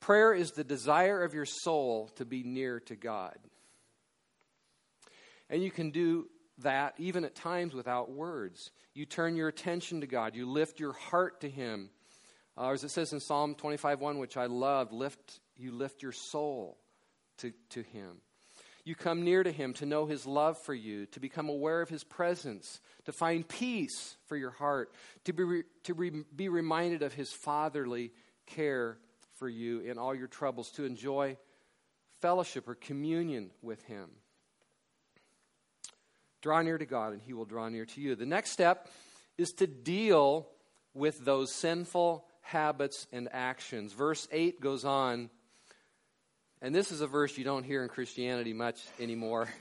Prayer 0.00 0.34
is 0.34 0.50
the 0.50 0.64
desire 0.64 1.22
of 1.22 1.32
your 1.32 1.46
soul 1.46 2.10
to 2.16 2.24
be 2.24 2.42
near 2.42 2.80
to 2.80 2.96
God. 2.96 3.38
And 5.48 5.62
you 5.62 5.70
can 5.70 5.90
do 5.90 6.26
that 6.62 6.94
even 6.98 7.24
at 7.24 7.34
times 7.34 7.74
without 7.74 8.10
words. 8.10 8.70
You 8.94 9.06
turn 9.06 9.36
your 9.36 9.48
attention 9.48 10.00
to 10.00 10.06
God, 10.06 10.34
you 10.34 10.46
lift 10.46 10.80
your 10.80 10.92
heart 10.92 11.40
to 11.42 11.50
Him 11.50 11.90
uh, 12.56 12.70
as 12.70 12.84
it 12.84 12.90
says 12.90 13.12
in 13.12 13.20
Psalm 13.20 13.54
25:1, 13.54 14.18
which 14.18 14.36
I 14.36 14.46
love, 14.46 14.92
lift 14.92 15.40
you 15.56 15.72
lift 15.72 16.02
your 16.02 16.12
soul 16.12 16.78
to, 17.38 17.52
to 17.70 17.82
him. 17.82 18.18
You 18.84 18.94
come 18.94 19.22
near 19.22 19.42
to 19.42 19.52
him 19.52 19.74
to 19.74 19.86
know 19.86 20.06
his 20.06 20.26
love 20.26 20.58
for 20.58 20.74
you, 20.74 21.06
to 21.06 21.20
become 21.20 21.48
aware 21.48 21.82
of 21.82 21.88
his 21.88 22.02
presence, 22.02 22.80
to 23.04 23.12
find 23.12 23.46
peace 23.46 24.16
for 24.26 24.36
your 24.36 24.50
heart, 24.50 24.92
to 25.24 25.32
be, 25.32 25.44
re, 25.44 25.62
to 25.84 25.94
re, 25.94 26.10
be 26.34 26.48
reminded 26.48 27.02
of 27.02 27.12
his 27.12 27.32
fatherly 27.32 28.10
care 28.46 28.98
for 29.34 29.48
you 29.48 29.80
in 29.80 29.98
all 29.98 30.14
your 30.14 30.26
troubles, 30.26 30.70
to 30.72 30.84
enjoy 30.84 31.36
fellowship 32.20 32.68
or 32.68 32.74
communion 32.74 33.50
with 33.62 33.82
him. 33.84 34.10
Draw 36.42 36.62
near 36.62 36.76
to 36.76 36.86
God, 36.86 37.12
and 37.12 37.22
he 37.22 37.32
will 37.32 37.44
draw 37.44 37.68
near 37.68 37.86
to 37.86 38.00
you. 38.00 38.14
The 38.14 38.26
next 38.26 38.50
step 38.50 38.88
is 39.38 39.52
to 39.54 39.66
deal 39.66 40.48
with 40.92 41.24
those 41.24 41.54
sinful 41.54 42.26
habits, 42.42 43.06
and 43.12 43.28
actions. 43.32 43.92
Verse 43.92 44.28
8 44.30 44.60
goes 44.60 44.84
on, 44.84 45.30
and 46.60 46.74
this 46.74 46.92
is 46.92 47.00
a 47.00 47.06
verse 47.06 47.38
you 47.38 47.44
don't 47.44 47.64
hear 47.64 47.82
in 47.82 47.88
Christianity 47.88 48.52
much 48.52 48.80
anymore. 49.00 49.48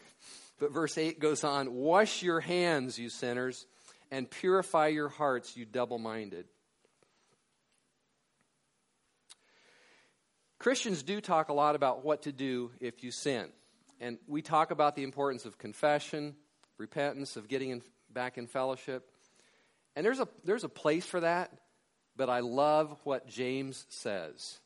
But 0.59 0.73
verse 0.73 0.95
8 0.95 1.19
goes 1.19 1.43
on 1.43 1.73
Wash 1.73 2.21
your 2.21 2.39
hands, 2.39 2.99
you 2.99 3.09
sinners, 3.09 3.65
and 4.11 4.29
purify 4.29 4.89
your 4.89 5.09
hearts, 5.09 5.57
you 5.57 5.65
double 5.65 5.97
minded. 5.97 6.45
Christians 10.59 11.01
do 11.01 11.19
talk 11.19 11.49
a 11.49 11.53
lot 11.53 11.73
about 11.73 12.05
what 12.05 12.21
to 12.23 12.31
do 12.31 12.69
if 12.79 13.03
you 13.03 13.09
sin. 13.09 13.47
And 13.99 14.19
we 14.27 14.43
talk 14.43 14.69
about 14.69 14.95
the 14.95 15.01
importance 15.01 15.45
of 15.45 15.57
confession, 15.57 16.35
repentance, 16.81 17.37
of 17.37 17.47
getting 17.47 17.69
in, 17.69 17.81
back 18.11 18.37
in 18.37 18.47
fellowship. 18.47 19.09
And 19.95 20.05
there's 20.05 20.19
a, 20.19 20.27
there's 20.43 20.65
a 20.65 20.69
place 20.69 21.05
for 21.05 21.21
that. 21.21 21.51
but 22.17 22.29
I 22.29 22.39
love 22.41 22.95
what 23.03 23.27
James 23.27 23.85
says. 23.89 24.59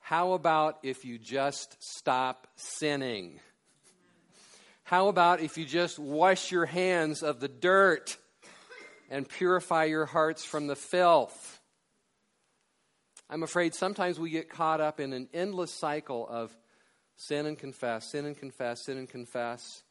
How 0.00 0.32
about 0.32 0.78
if 0.82 1.04
you 1.04 1.18
just 1.18 1.76
stop 1.80 2.48
sinning? 2.56 3.40
How 4.82 5.08
about 5.08 5.40
if 5.40 5.56
you 5.56 5.64
just 5.64 5.98
wash 5.98 6.50
your 6.50 6.66
hands 6.66 7.22
of 7.22 7.40
the 7.40 7.48
dirt 7.48 8.16
and 9.08 9.28
purify 9.28 9.84
your 9.84 10.04
hearts 10.04 10.44
from 10.44 10.66
the 10.66 10.76
filth? 10.76 11.60
I'm 13.30 13.42
afraid 13.42 13.74
sometimes 13.74 14.20
we 14.20 14.30
get 14.30 14.50
caught 14.50 14.80
up 14.80 15.00
in 15.00 15.12
an 15.12 15.28
endless 15.32 15.72
cycle 15.72 16.28
of 16.28 16.54
sin 17.16 17.46
and 17.46 17.58
confess, 17.58 18.10
sin 18.10 18.26
and 18.26 18.36
confess, 18.36 18.84
sin 18.84 18.98
and 18.98 19.08
confess. 19.08 19.82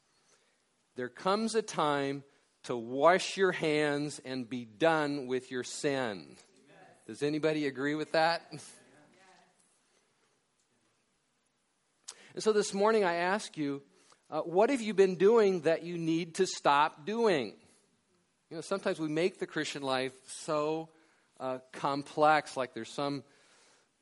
There 0.94 1.08
comes 1.08 1.54
a 1.54 1.62
time 1.62 2.22
to 2.64 2.76
wash 2.76 3.36
your 3.36 3.52
hands 3.52 4.20
and 4.24 4.48
be 4.48 4.64
done 4.64 5.26
with 5.26 5.50
your 5.50 5.64
sin. 5.64 6.36
Does 7.06 7.22
anybody 7.22 7.66
agree 7.66 7.94
with 7.94 8.12
that? 8.12 8.42
And 12.34 12.42
so 12.42 12.52
this 12.52 12.72
morning 12.72 13.04
I 13.04 13.14
ask 13.14 13.56
you, 13.56 13.82
uh, 14.30 14.40
what 14.40 14.70
have 14.70 14.80
you 14.80 14.94
been 14.94 15.16
doing 15.16 15.62
that 15.62 15.82
you 15.82 15.98
need 15.98 16.36
to 16.36 16.46
stop 16.46 17.04
doing? 17.04 17.54
You 18.50 18.56
know, 18.56 18.60
sometimes 18.60 18.98
we 18.98 19.08
make 19.08 19.38
the 19.38 19.46
Christian 19.46 19.82
life 19.82 20.12
so 20.26 20.90
uh, 21.40 21.58
complex, 21.72 22.56
like 22.56 22.74
there's 22.74 22.92
some 22.92 23.24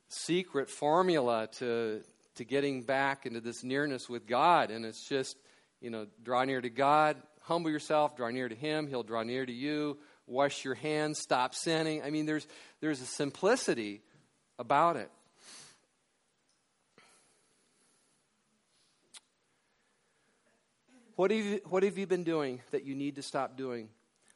secret 0.09 0.69
formula 0.69 1.47
to, 1.59 2.01
to 2.35 2.43
getting 2.45 2.83
back 2.83 3.25
into 3.25 3.41
this 3.41 3.63
nearness 3.63 4.09
with 4.09 4.27
God. 4.27 4.71
And 4.71 4.85
it's 4.85 5.07
just, 5.07 5.37
you 5.81 5.89
know, 5.89 6.07
draw 6.23 6.43
near 6.43 6.61
to 6.61 6.69
God, 6.69 7.17
humble 7.41 7.71
yourself, 7.71 8.15
draw 8.15 8.29
near 8.29 8.47
to 8.47 8.55
Him, 8.55 8.87
He'll 8.87 9.03
draw 9.03 9.23
near 9.23 9.45
to 9.45 9.51
you, 9.51 9.97
wash 10.27 10.63
your 10.63 10.75
hands, 10.75 11.19
stop 11.19 11.53
sinning. 11.53 12.03
I 12.03 12.09
mean, 12.09 12.25
there's, 12.25 12.47
there's 12.79 13.01
a 13.01 13.05
simplicity 13.05 14.01
about 14.57 14.95
it. 14.95 15.11
What 21.15 21.29
have, 21.29 21.45
you, 21.45 21.59
what 21.65 21.83
have 21.83 21.97
you 21.97 22.07
been 22.07 22.23
doing 22.23 22.61
that 22.71 22.85
you 22.85 22.95
need 22.95 23.17
to 23.17 23.21
stop 23.21 23.57
doing? 23.57 23.89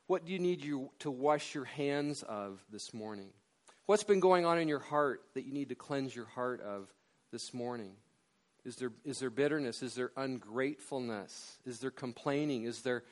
What 0.07 0.25
do 0.25 0.31
you 0.31 0.39
need 0.39 0.63
you 0.63 0.91
to 0.99 1.09
wash 1.09 1.55
your 1.55 1.65
hands 1.65 2.21
of 2.21 2.63
this 2.71 2.93
morning? 2.93 3.29
What's 3.87 4.03
been 4.03 4.19
going 4.19 4.45
on 4.45 4.59
in 4.59 4.67
your 4.67 4.79
heart 4.79 5.21
that 5.33 5.45
you 5.45 5.53
need 5.53 5.69
to 5.69 5.75
cleanse 5.75 6.15
your 6.15 6.25
heart 6.25 6.61
of 6.61 6.87
this 7.31 7.53
morning? 7.53 7.93
Is 8.65 8.75
there, 8.77 8.91
is 9.03 9.19
there 9.19 9.29
bitterness? 9.29 9.83
Is 9.83 9.93
there 9.93 10.11
ungratefulness? 10.17 11.57
Is 11.65 11.79
there 11.79 11.91
complaining? 11.91 12.63
Is 12.63 12.81
there 12.81 13.03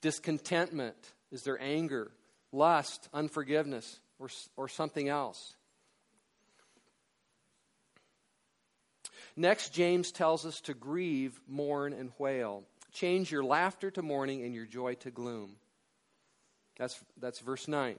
discontentment? 0.00 0.96
Is 1.32 1.42
there 1.42 1.60
anger, 1.60 2.12
lust, 2.52 3.08
unforgiveness, 3.12 3.98
or, 4.18 4.28
or 4.56 4.68
something 4.68 5.08
else? 5.08 5.54
Next, 9.36 9.72
James 9.72 10.12
tells 10.12 10.46
us 10.46 10.60
to 10.62 10.74
grieve, 10.74 11.40
mourn, 11.48 11.92
and 11.92 12.12
wail. 12.18 12.62
Change 12.92 13.32
your 13.32 13.44
laughter 13.44 13.90
to 13.92 14.02
mourning 14.02 14.44
and 14.44 14.54
your 14.54 14.66
joy 14.66 14.94
to 14.96 15.10
gloom. 15.10 15.56
That's, 16.78 16.98
that's 17.20 17.40
verse 17.40 17.68
9. 17.68 17.96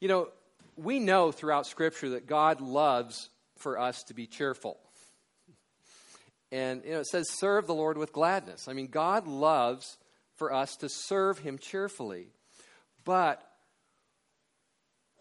You 0.00 0.08
know, 0.08 0.28
we 0.76 0.98
know 0.98 1.32
throughout 1.32 1.66
Scripture 1.66 2.10
that 2.10 2.26
God 2.26 2.60
loves 2.60 3.28
for 3.56 3.78
us 3.78 4.02
to 4.04 4.14
be 4.14 4.26
cheerful. 4.26 4.78
And 6.52 6.84
you 6.84 6.92
know, 6.92 7.00
it 7.00 7.06
says, 7.06 7.30
serve 7.30 7.66
the 7.66 7.74
Lord 7.74 7.96
with 7.96 8.12
gladness. 8.12 8.68
I 8.68 8.74
mean, 8.74 8.88
God 8.88 9.26
loves 9.26 9.96
for 10.36 10.52
us 10.52 10.76
to 10.76 10.88
serve 10.90 11.38
Him 11.38 11.58
cheerfully. 11.58 12.28
But 13.04 13.42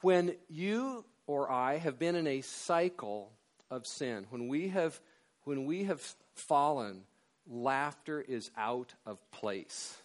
when 0.01 0.35
you 0.49 1.05
or 1.27 1.49
I 1.49 1.77
have 1.77 1.97
been 1.97 2.17
in 2.17 2.27
a 2.27 2.41
cycle 2.41 3.31
of 3.69 3.87
sin, 3.87 4.25
when 4.29 4.49
we 4.49 4.67
have, 4.69 4.99
when 5.45 5.65
we 5.65 5.85
have 5.85 6.01
fallen, 6.35 7.03
laughter 7.47 8.19
is 8.19 8.51
out 8.57 8.93
of 9.05 9.17
place. 9.31 9.97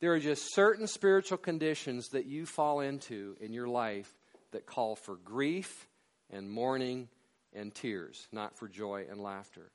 There 0.00 0.12
are 0.12 0.20
just 0.20 0.54
certain 0.54 0.86
spiritual 0.86 1.38
conditions 1.38 2.08
that 2.10 2.26
you 2.26 2.44
fall 2.44 2.80
into 2.80 3.34
in 3.40 3.54
your 3.54 3.66
life 3.66 4.12
that 4.52 4.66
call 4.66 4.94
for 4.94 5.16
grief 5.16 5.88
and 6.30 6.50
mourning 6.50 7.08
and 7.54 7.74
tears, 7.74 8.28
not 8.30 8.58
for 8.58 8.68
joy 8.68 9.06
and 9.10 9.20
laughter. 9.20 9.70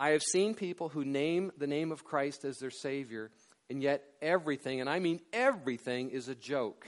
I 0.00 0.10
have 0.12 0.22
seen 0.22 0.54
people 0.54 0.88
who 0.88 1.04
name 1.04 1.52
the 1.58 1.66
name 1.66 1.92
of 1.92 2.04
Christ 2.04 2.46
as 2.46 2.56
their 2.56 2.70
Savior, 2.70 3.30
and 3.68 3.82
yet 3.82 4.02
everything, 4.22 4.80
and 4.80 4.88
I 4.88 4.98
mean 4.98 5.20
everything, 5.30 6.08
is 6.08 6.28
a 6.28 6.34
joke. 6.34 6.86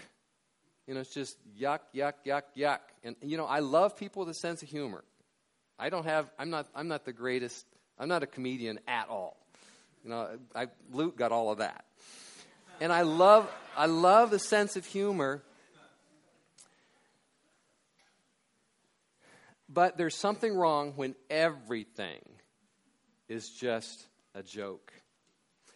You 0.87 0.95
know, 0.95 1.01
it's 1.01 1.13
just 1.13 1.37
yuck, 1.61 1.81
yuck, 1.95 2.15
yuck, 2.27 2.45
yuck. 2.57 2.79
And 3.05 3.15
you 3.21 3.37
know, 3.37 3.45
I 3.45 3.59
love 3.59 3.99
people 3.99 4.21
with 4.21 4.31
a 4.31 4.39
sense 4.39 4.63
of 4.63 4.71
humor. 4.71 5.05
I 5.79 5.91
don't 5.91 6.07
have. 6.07 6.31
I'm 6.39 6.49
not. 6.49 6.69
I'm 6.75 6.89
not 6.89 7.05
the 7.05 7.13
greatest. 7.13 7.67
I'm 7.99 8.09
not 8.09 8.23
a 8.23 8.27
comedian 8.27 8.81
at 8.89 9.11
all. 9.11 9.37
You 10.05 10.11
know, 10.11 10.39
I, 10.55 10.69
Luke 10.91 11.17
got 11.19 11.33
all 11.33 11.53
of 11.53 11.59
that. 11.59 11.85
And 12.81 12.91
I 12.91 13.03
love. 13.03 13.47
I 13.77 13.87
love 13.87 14.31
the 14.31 14.39
sense 14.39 14.77
of 14.77 14.87
humor. 14.87 15.43
But 19.69 19.99
there's 19.99 20.17
something 20.17 20.55
wrong 20.55 20.95
when 20.97 21.15
everything 21.31 22.21
is 23.33 23.49
just 23.49 24.07
a 24.35 24.43
joke. 24.43 24.93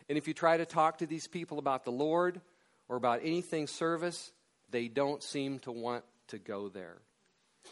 And 0.09 0.19
if 0.19 0.29
you 0.29 0.35
try 0.35 0.59
to 0.59 0.67
talk 0.67 0.99
to 0.99 1.07
these 1.07 1.27
people 1.27 1.59
about 1.59 1.85
the 1.85 1.91
Lord 1.91 2.41
or 2.89 2.97
about 2.97 3.21
anything 3.23 3.67
service, 3.67 4.31
they 4.71 4.89
don't 4.89 5.23
seem 5.23 5.59
to 5.61 5.73
want 5.73 6.05
to 6.29 6.39
go 6.39 6.69
there. 6.69 6.99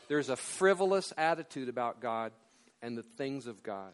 There's 0.08 0.30
a 0.30 0.36
frivolous 0.36 1.12
attitude 1.18 1.68
about 1.68 2.00
God 2.00 2.32
and 2.82 2.96
the 2.96 3.02
things 3.02 3.46
of 3.46 3.62
God. 3.62 3.92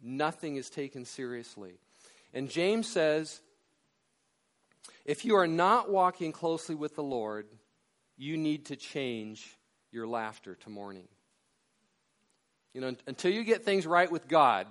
Nothing 0.00 0.56
is 0.56 0.70
taken 0.70 1.04
seriously. 1.04 1.72
And 2.32 2.48
James 2.48 2.88
says 2.88 3.40
if 5.04 5.24
you 5.24 5.34
are 5.36 5.48
not 5.48 5.90
walking 5.90 6.30
closely 6.30 6.76
with 6.76 6.94
the 6.94 7.02
Lord, 7.02 7.46
you 8.16 8.36
need 8.36 8.66
to 8.66 8.76
change 8.76 9.56
your 9.90 10.06
laughter 10.06 10.54
to 10.54 10.70
mourning. 10.70 11.08
You 12.74 12.80
know, 12.80 12.94
until 13.08 13.32
you 13.32 13.42
get 13.42 13.64
things 13.64 13.86
right 13.86 14.10
with 14.10 14.28
God, 14.28 14.68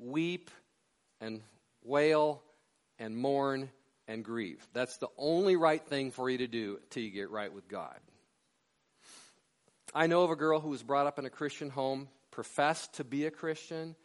weep 0.00 0.50
and 1.20 1.42
wail 1.84 2.42
and 2.98 3.16
mourn 3.16 3.70
and 4.08 4.24
grieve. 4.24 4.66
That's 4.72 4.96
the 4.96 5.08
only 5.16 5.56
right 5.56 5.84
thing 5.84 6.10
for 6.10 6.28
you 6.28 6.38
to 6.38 6.46
do 6.46 6.78
until 6.82 7.02
you 7.02 7.10
get 7.10 7.30
right 7.30 7.52
with 7.52 7.68
God. 7.68 7.98
I 9.94 10.06
know 10.06 10.22
of 10.22 10.30
a 10.30 10.36
girl 10.36 10.60
who 10.60 10.68
was 10.68 10.82
brought 10.82 11.06
up 11.06 11.18
in 11.18 11.26
a 11.26 11.30
Christian 11.30 11.70
home, 11.70 12.08
professed 12.30 12.94
to 12.94 13.04
be 13.04 13.26
a 13.26 13.30
Christian, 13.30 13.96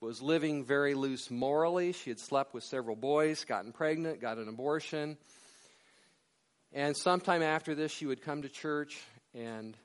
was 0.00 0.22
living 0.22 0.64
very 0.64 0.94
loose 0.94 1.30
morally. 1.30 1.92
She 1.92 2.10
had 2.10 2.18
slept 2.18 2.54
with 2.54 2.64
several 2.64 2.96
boys, 2.96 3.44
gotten 3.44 3.72
pregnant, 3.72 4.20
got 4.20 4.38
an 4.38 4.48
abortion. 4.48 5.18
And 6.72 6.96
sometime 6.96 7.42
after 7.42 7.74
this, 7.74 7.90
she 7.90 8.06
would 8.06 8.22
come 8.22 8.42
to 8.42 8.48
church 8.48 8.98
and 9.34 9.76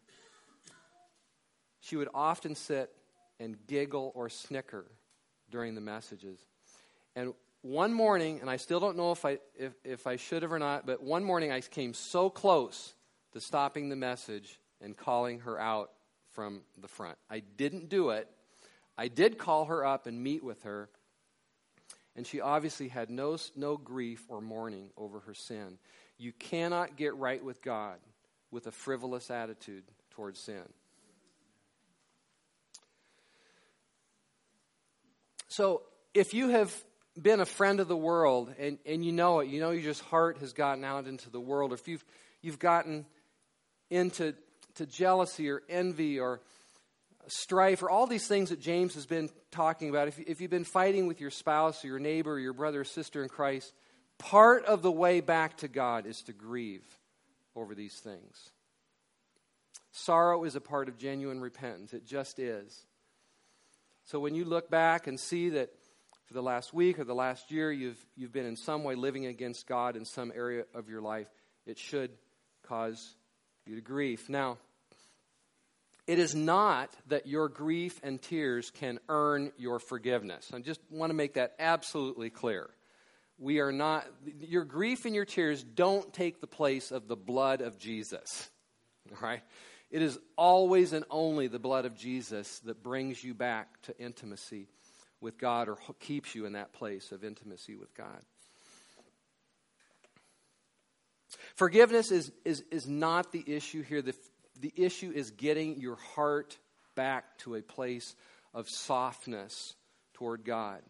she 1.82 1.95
would 1.95 2.10
often 2.13 2.56
sit 2.56 2.91
and 3.39 3.58
giggle 3.67 4.12
or 4.15 4.30
snicker 4.30 4.86
during 5.49 5.75
the 5.75 5.81
messages. 5.81 6.39
And 7.15 7.34
one 7.62 7.93
morning, 7.93 8.41
and 8.41 8.49
I 8.49 8.58
still 8.58 8.79
don't 8.79 8.97
know 8.97 9.12
if 9.12 9.25
I, 9.25 9.39
if, 9.58 9.73
if 9.84 10.08
I 10.08 10.17
should 10.17 10.43
have 10.43 10.51
or 10.51 10.60
not, 10.60 10.86
but 10.86 11.01
one 11.01 11.23
morning 11.23 11.51
I 11.51 11.62
came 11.62 11.93
so 11.93 12.29
close 12.29 12.93
to 13.34 13.41
stopping 13.41 13.89
the 13.89 13.95
message 13.95 14.60
and 14.81 14.95
calling 14.95 15.39
her 15.39 15.60
out 15.60 15.91
from 16.34 16.62
the 16.79 16.88
front. 16.88 17.17
I 17.29 17.39
didn't 17.39 17.89
do 17.89 18.12
it. 18.12 18.29
I 18.97 19.08
did 19.08 19.38
call 19.38 19.65
her 19.65 19.86
up 19.86 20.05
and 20.05 20.21
meet 20.21 20.43
with 20.43 20.63
her, 20.63 20.89
and 22.15 22.25
she 22.25 22.39
obviously 22.39 22.88
had 22.88 23.10
no, 23.10 23.38
no 23.55 23.77
grief 23.77 24.23
or 24.29 24.41
mourning 24.41 24.91
over 24.95 25.21
her 25.21 25.34
sin. 25.34 25.79
You 26.17 26.31
cannot 26.31 26.95
get 26.95 27.15
right 27.15 27.43
with 27.43 27.62
God 27.62 27.97
with 28.51 28.67
a 28.67 28.71
frivolous 28.71 29.31
attitude 29.31 29.84
towards 30.12 30.39
sin. 30.39 30.63
So 35.56 35.84
if 36.13 36.34
you 36.34 36.50
have 36.50 36.76
been 37.22 37.39
a 37.39 37.46
friend 37.46 37.80
of 37.80 37.88
the 37.88 37.96
world 37.96 38.54
and, 38.60 38.78
and 38.86 39.06
you 39.06 39.13
know 39.13 39.39
it, 39.39 39.48
you 39.48 39.62
know 39.62 39.72
your 39.72 39.84
just 39.84 40.02
heart 40.02 40.39
has 40.39 40.52
gotten 40.52 40.84
out 40.84 41.08
into 41.08 41.30
the 41.30 41.39
world, 41.39 41.72
or 41.72 41.76
if 41.76 41.88
you've, 41.88 42.04
you've 42.41 42.60
gotten 42.60 43.06
into 43.89 44.34
to 44.76 44.86
jealousy 44.86 45.50
or 45.50 45.62
envy 45.70 46.20
or 46.20 46.41
strife 47.28 47.84
or 47.84 47.89
all 47.89 48.06
these 48.06 48.28
things 48.28 48.50
that 48.50 48.60
James 48.60 48.96
has 48.96 49.06
been 49.06 49.30
talking 49.50 49.88
about, 49.88 50.10
if, 50.10 50.20
if 50.20 50.41
you've 50.41 50.52
been 50.52 50.65
fighting 50.65 51.08
with 51.08 51.22
your 51.22 51.32
spouse 51.32 51.86
or 51.86 51.88
your 51.88 52.00
neighbor 52.00 52.34
or 52.34 52.39
your 52.39 52.52
brother 52.52 52.82
or 52.82 52.84
sister 52.84 53.24
in 53.24 53.30
Christ, 53.30 53.74
part 54.18 54.65
of 54.65 54.82
the 54.82 54.91
way 54.91 55.22
back 55.22 55.56
to 55.60 55.70
God 55.70 56.06
is 56.06 56.22
to 56.24 56.34
grieve 56.34 56.84
over 57.56 57.74
these 57.74 57.96
things. 57.96 58.50
Sorrow 59.94 60.44
is 60.44 60.58
a 60.58 60.62
part 60.62 60.89
of 60.89 60.98
genuine 60.98 61.39
repentance, 61.39 61.94
it 61.94 62.06
just 62.06 62.39
is. 62.39 62.85
So 64.06 64.20
when 64.20 64.36
you 64.36 64.46
look 64.46 64.70
back 64.70 65.08
and 65.08 65.20
see 65.20 65.50
that 65.50 65.70
for 66.26 66.34
the 66.34 66.41
last 66.41 66.74
week 66.74 67.00
or 67.00 67.04
the 67.04 67.15
last 67.15 67.52
year 67.52 67.72
you've, 67.72 68.04
you've 68.15 68.32
been 68.32 68.46
in 68.46 68.56
some 68.56 68.84
way 68.84 68.96
living 68.96 69.26
against 69.26 69.68
God 69.68 69.96
in 69.96 70.06
some 70.06 70.32
area 70.36 70.63
of 70.74 70.89
your 70.89 71.02
life, 71.02 71.28
it 71.65 71.78
should 71.78 72.12
cause 72.63 73.15
you 73.65 73.76
to 73.76 73.82
grief. 73.82 74.30
Now, 74.30 74.58
it 76.06 76.20
is 76.20 76.36
not 76.36 76.96
that 77.08 77.26
your 77.26 77.50
grief 77.50 78.00
and 78.04 78.22
tears 78.22 78.70
can 78.70 79.00
earn 79.10 79.52
your 79.58 79.80
forgiveness. 79.80 80.52
I 80.54 80.60
just 80.60 80.80
want 80.91 81.10
to 81.10 81.15
make 81.15 81.34
that 81.34 81.56
absolutely 81.58 82.30
clear. 82.30 82.70
We 83.39 83.60
are 83.60 83.72
not, 83.72 84.06
your 84.39 84.65
grief 84.65 85.06
and 85.06 85.15
your 85.15 85.26
tears 85.26 85.63
don't 85.63 86.13
take 86.13 86.41
the 86.41 86.48
place 86.48 86.91
of 86.91 87.08
the 87.08 87.15
blood 87.15 87.62
of 87.62 87.80
Jesus. 87.80 88.50
All 89.12 89.28
right? 89.28 89.41
It 89.95 90.01
is 90.01 90.19
always 90.36 90.91
and 90.91 91.05
only 91.10 91.47
the 91.47 91.58
blood 91.58 91.86
of 91.86 91.95
Jesus 91.95 92.60
that 92.65 92.84
brings 92.84 93.23
you 93.23 93.34
back 93.34 93.81
to 93.84 93.97
intimacy 93.97 94.67
with 95.21 95.38
God 95.38 95.69
or 95.69 95.77
keeps 96.01 96.36
you 96.36 96.45
in 96.45 96.51
that 96.51 96.73
place 96.73 97.13
of 97.13 97.23
intimacy 97.23 97.77
with 97.77 97.95
God. 97.95 98.19
Forgiveness 101.55 102.12
is, 102.12 102.34
is, 102.43 102.62
is 102.71 102.86
not 102.86 103.31
the 103.31 103.41
issue 103.47 103.84
here. 103.84 104.01
The, 104.01 104.13
the 104.60 104.73
issue 104.75 105.13
is 105.15 105.31
getting 105.31 105.79
your 105.79 105.95
heart 105.95 106.58
back 106.95 107.38
to 107.38 107.55
a 107.55 107.62
place 107.62 108.15
of 108.53 108.67
softness 108.67 109.75
toward 110.15 110.43
God. 110.43 110.81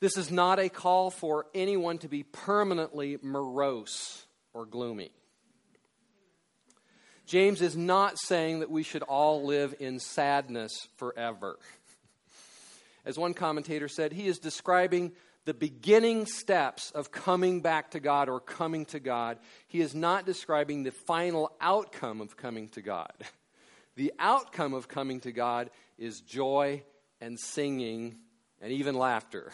This 0.00 0.16
is 0.16 0.32
not 0.32 0.58
a 0.58 0.68
call 0.68 1.12
for 1.12 1.46
anyone 1.54 1.98
to 1.98 2.08
be 2.08 2.24
permanently 2.24 3.16
morose 3.22 4.26
or 4.52 4.66
gloomy. 4.66 5.12
James 7.26 7.62
is 7.62 7.76
not 7.76 8.18
saying 8.18 8.60
that 8.60 8.70
we 8.70 8.82
should 8.82 9.02
all 9.02 9.44
live 9.44 9.74
in 9.80 9.98
sadness 9.98 10.88
forever. 10.96 11.58
As 13.04 13.18
one 13.18 13.34
commentator 13.34 13.88
said, 13.88 14.12
he 14.12 14.26
is 14.26 14.38
describing 14.38 15.12
the 15.44 15.54
beginning 15.54 16.26
steps 16.26 16.90
of 16.90 17.10
coming 17.10 17.60
back 17.60 17.90
to 17.90 18.00
God 18.00 18.28
or 18.28 18.40
coming 18.40 18.86
to 18.86 19.00
God. 19.00 19.38
He 19.68 19.80
is 19.80 19.94
not 19.94 20.24
describing 20.24 20.82
the 20.82 20.90
final 20.90 21.52
outcome 21.60 22.20
of 22.20 22.36
coming 22.36 22.68
to 22.70 22.82
God. 22.82 23.12
The 23.96 24.12
outcome 24.18 24.74
of 24.74 24.88
coming 24.88 25.20
to 25.20 25.32
God 25.32 25.70
is 25.98 26.20
joy 26.20 26.82
and 27.20 27.38
singing 27.38 28.16
and 28.60 28.72
even 28.72 28.96
laughter. 28.96 29.52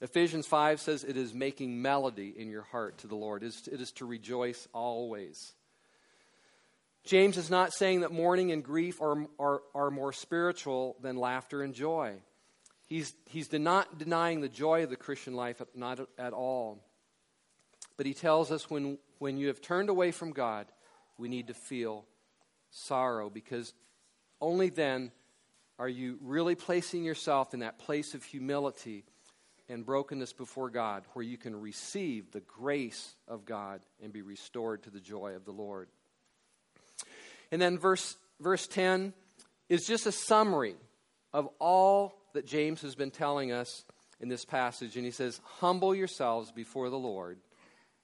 Ephesians 0.00 0.46
5 0.46 0.80
says 0.80 1.02
it 1.02 1.16
is 1.16 1.34
making 1.34 1.82
melody 1.82 2.32
in 2.36 2.48
your 2.48 2.62
heart 2.62 2.98
to 2.98 3.08
the 3.08 3.16
Lord. 3.16 3.42
It 3.42 3.66
is, 3.66 3.92
to 3.92 4.06
rejoice 4.06 4.68
always. 4.72 5.54
James 7.08 7.38
is 7.38 7.48
not 7.48 7.72
saying 7.72 8.00
that 8.00 8.12
mourning 8.12 8.52
and 8.52 8.62
grief 8.62 9.00
are, 9.00 9.26
are, 9.38 9.62
are 9.74 9.90
more 9.90 10.12
spiritual 10.12 10.94
than 11.00 11.16
laughter 11.16 11.62
and 11.62 11.72
joy. 11.72 12.12
He's, 12.84 13.14
he's 13.30 13.50
not 13.50 13.96
denying 13.96 14.42
the 14.42 14.48
joy 14.50 14.84
of 14.84 14.90
the 14.90 14.96
Christian 14.96 15.32
life, 15.32 15.62
not 15.74 16.00
at 16.18 16.34
all. 16.34 16.84
But 17.96 18.04
he 18.04 18.12
tells 18.12 18.52
us 18.52 18.68
when, 18.68 18.98
when 19.20 19.38
you 19.38 19.46
have 19.46 19.62
turned 19.62 19.88
away 19.88 20.10
from 20.10 20.32
God, 20.32 20.66
we 21.16 21.30
need 21.30 21.46
to 21.46 21.54
feel 21.54 22.04
sorrow 22.70 23.30
because 23.30 23.72
only 24.38 24.68
then 24.68 25.10
are 25.78 25.88
you 25.88 26.18
really 26.20 26.56
placing 26.56 27.04
yourself 27.04 27.54
in 27.54 27.60
that 27.60 27.78
place 27.78 28.12
of 28.12 28.22
humility 28.22 29.06
and 29.70 29.86
brokenness 29.86 30.34
before 30.34 30.68
God 30.68 31.04
where 31.14 31.24
you 31.24 31.38
can 31.38 31.58
receive 31.58 32.32
the 32.32 32.42
grace 32.42 33.16
of 33.26 33.46
God 33.46 33.80
and 34.02 34.12
be 34.12 34.20
restored 34.20 34.82
to 34.82 34.90
the 34.90 35.00
joy 35.00 35.36
of 35.36 35.46
the 35.46 35.52
Lord. 35.52 35.88
And 37.50 37.60
then 37.60 37.78
verse, 37.78 38.16
verse 38.40 38.66
10 38.66 39.12
is 39.68 39.86
just 39.86 40.06
a 40.06 40.12
summary 40.12 40.76
of 41.32 41.48
all 41.58 42.14
that 42.34 42.46
James 42.46 42.82
has 42.82 42.94
been 42.94 43.10
telling 43.10 43.52
us 43.52 43.84
in 44.20 44.28
this 44.28 44.44
passage. 44.44 44.96
And 44.96 45.04
he 45.04 45.10
says, 45.10 45.40
Humble 45.44 45.94
yourselves 45.94 46.52
before 46.52 46.90
the 46.90 46.98
Lord, 46.98 47.38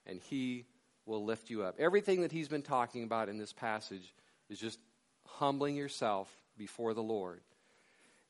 and 0.07 0.21
he 0.21 0.67
will 1.07 1.25
lift 1.25 1.51
you 1.51 1.63
up. 1.63 1.77
Everything 1.79 2.23
that 2.23 2.33
he's 2.33 2.49
been 2.49 2.63
talking 2.63 3.05
about 3.05 3.29
in 3.29 3.39
this 3.39 3.53
passage 3.53 4.15
is 4.49 4.59
just 4.59 4.79
humbling 5.27 5.77
yourself 5.77 6.31
before 6.57 6.95
the 6.95 7.03
Lord, 7.03 7.41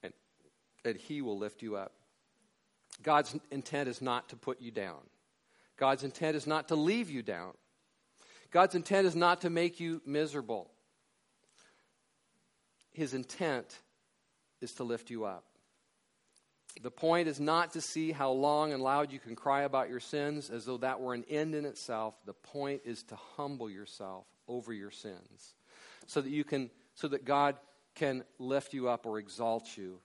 and, 0.03 0.13
and 0.85 0.97
he 0.97 1.23
will 1.23 1.39
lift 1.39 1.63
you 1.63 1.77
up. 1.77 1.93
God's 3.03 3.37
intent 3.51 3.89
is 3.89 4.01
not 4.01 4.29
to 4.31 4.37
put 4.37 4.61
you 4.61 4.71
down. 4.71 5.01
God's 5.77 6.05
intent 6.05 6.37
is 6.37 6.47
not 6.47 6.69
to 6.69 6.77
leave 6.77 7.11
you 7.11 7.23
down. 7.23 7.53
God's 8.51 8.77
intent 8.77 9.07
is 9.07 9.17
not 9.17 9.41
to 9.41 9.51
make 9.51 9.81
you 9.81 10.01
miserable. 10.07 10.71
His 12.95 13.13
intent 13.13 13.79
is 14.63 14.73
to 14.75 14.85
lift 14.85 15.11
you 15.11 15.25
up. 15.25 15.45
The 16.83 16.91
point 16.91 17.29
is 17.29 17.39
not 17.39 17.73
to 17.75 17.81
see 17.81 18.11
how 18.11 18.33
long 18.33 18.73
and 18.73 18.83
loud 18.83 19.13
you 19.13 19.21
can 19.21 19.37
cry 19.37 19.63
about 19.63 19.91
your 19.91 20.01
sins 20.01 20.51
as 20.51 20.65
though 20.65 20.79
that 20.79 21.01
were 21.01 21.15
an 21.15 21.25
end 21.29 21.55
in 21.55 21.67
itself. 21.67 22.17
The 22.25 22.33
point 22.33 22.81
is 22.87 23.03
to 23.05 23.17
humble 23.37 23.71
yourself 23.71 24.25
over 24.49 24.73
your 24.73 24.91
sins 24.91 25.55
so 26.07 26.23
that 26.23 26.31
you 26.31 26.45
can 26.45 26.71
so 26.95 27.09
that 27.09 27.25
God 27.25 27.57
can 27.95 28.25
lift 28.39 28.73
you 28.73 28.89
up 28.89 29.07
or 29.07 29.19
exalt 29.19 29.77
you 29.77 30.01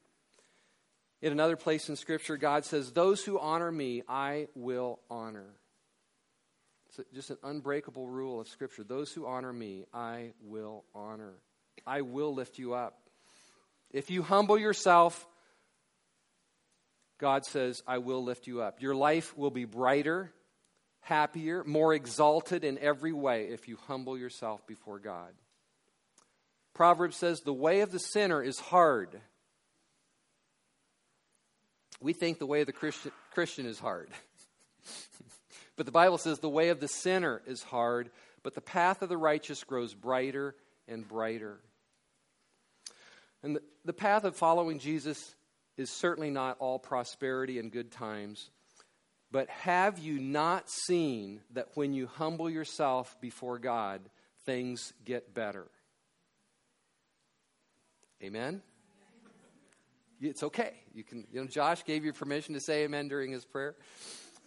in 1.22 1.34
another 1.34 1.58
place 1.58 1.90
in 1.90 1.96
Scripture, 1.96 2.38
God 2.38 2.66
says, 2.66 2.92
Those 2.92 3.24
who 3.24 3.40
honor 3.40 3.72
me, 3.72 4.04
I 4.08 4.48
will 4.56 5.00
honor. 5.10 5.56
It's 6.88 7.02
just 7.14 7.30
an 7.30 7.38
unbreakable 7.44 8.08
rule 8.08 8.40
of 8.40 8.48
Scripture. 8.48 8.84
Those 8.84 9.12
who 9.12 9.26
honor 9.26 9.52
me, 9.52 9.86
I 9.94 10.32
will 10.42 10.86
honor. 10.96 11.34
I 11.90 12.02
will 12.02 12.34
lift 12.34 12.60
you 12.60 12.74
up. 12.74 12.98
If 13.92 14.10
you 14.10 14.22
humble 14.22 14.58
yourself, 14.58 15.28
God 17.20 17.46
says, 17.46 17.82
I 17.88 17.98
will 17.98 18.24
lift 18.24 18.48
you 18.48 18.62
up. 18.62 18.82
Your 18.82 18.96
life 18.96 19.38
will 19.38 19.52
be 19.52 19.66
brighter, 19.66 20.32
happier, 21.02 21.64
more 21.66 21.94
exalted 21.94 22.64
in 22.64 22.78
every 22.78 23.12
way 23.12 23.48
if 23.48 23.68
you 23.68 23.78
humble 23.88 24.18
yourself 24.18 24.66
before 24.68 25.00
God. 25.00 25.34
Proverbs 26.74 27.18
says, 27.18 27.42
The 27.42 27.52
way 27.52 27.82
of 27.82 27.92
the 27.92 28.00
sinner 28.00 28.42
is 28.42 28.60
hard 28.60 29.20
we 32.02 32.14
think 32.14 32.40
the 32.40 32.46
way 32.46 32.62
of 32.62 32.68
the 32.68 32.74
Christian, 32.74 33.12
Christian 33.32 33.66
is 33.66 33.80
hard. 33.80 34.10
but 35.76 35.86
the 35.86 35.92
Bible 35.92 36.18
says 36.18 36.40
the 36.40 36.50
way 36.50 36.70
of 36.70 36.80
the 36.80 36.88
sinner 36.88 37.42
is 37.46 37.62
hard, 37.64 38.10
but 38.44 38.56
the 38.56 38.62
path 38.62 39.02
of 39.02 39.10
the 39.10 39.18
righteous 39.18 39.64
grows 39.64 39.94
brighter 39.94 40.56
and 40.88 41.08
brighter. 41.08 41.60
And 43.44 43.56
the, 43.56 43.62
the 43.86 43.94
path 43.94 44.24
of 44.24 44.36
following 44.36 44.80
Jesus 44.80 45.36
is 45.78 45.90
certainly 45.90 46.30
not 46.30 46.58
all 46.60 46.78
prosperity 46.78 47.60
and 47.60 47.72
good 47.72 47.92
times. 47.92 48.50
But 49.32 49.50
have 49.50 50.00
you 50.00 50.20
not 50.20 50.70
seen 50.70 51.42
that 51.54 51.68
when 51.76 51.94
you 51.94 52.08
humble 52.08 52.50
yourself 52.50 53.16
before 53.22 53.60
God, 53.60 54.02
things 54.46 54.94
get 55.06 55.34
better? 55.34 55.68
Amen? 58.22 58.62
It's 60.20 60.44
okay. 60.44 60.74
You 60.94 61.04
can, 61.04 61.26
you 61.32 61.40
know, 61.40 61.48
Josh 61.48 61.86
gave 61.86 62.04
you 62.04 62.12
permission 62.12 62.54
to 62.56 62.60
say 62.60 62.84
amen 62.84 63.08
during 63.08 63.32
his 63.32 63.46
prayer. 63.46 63.76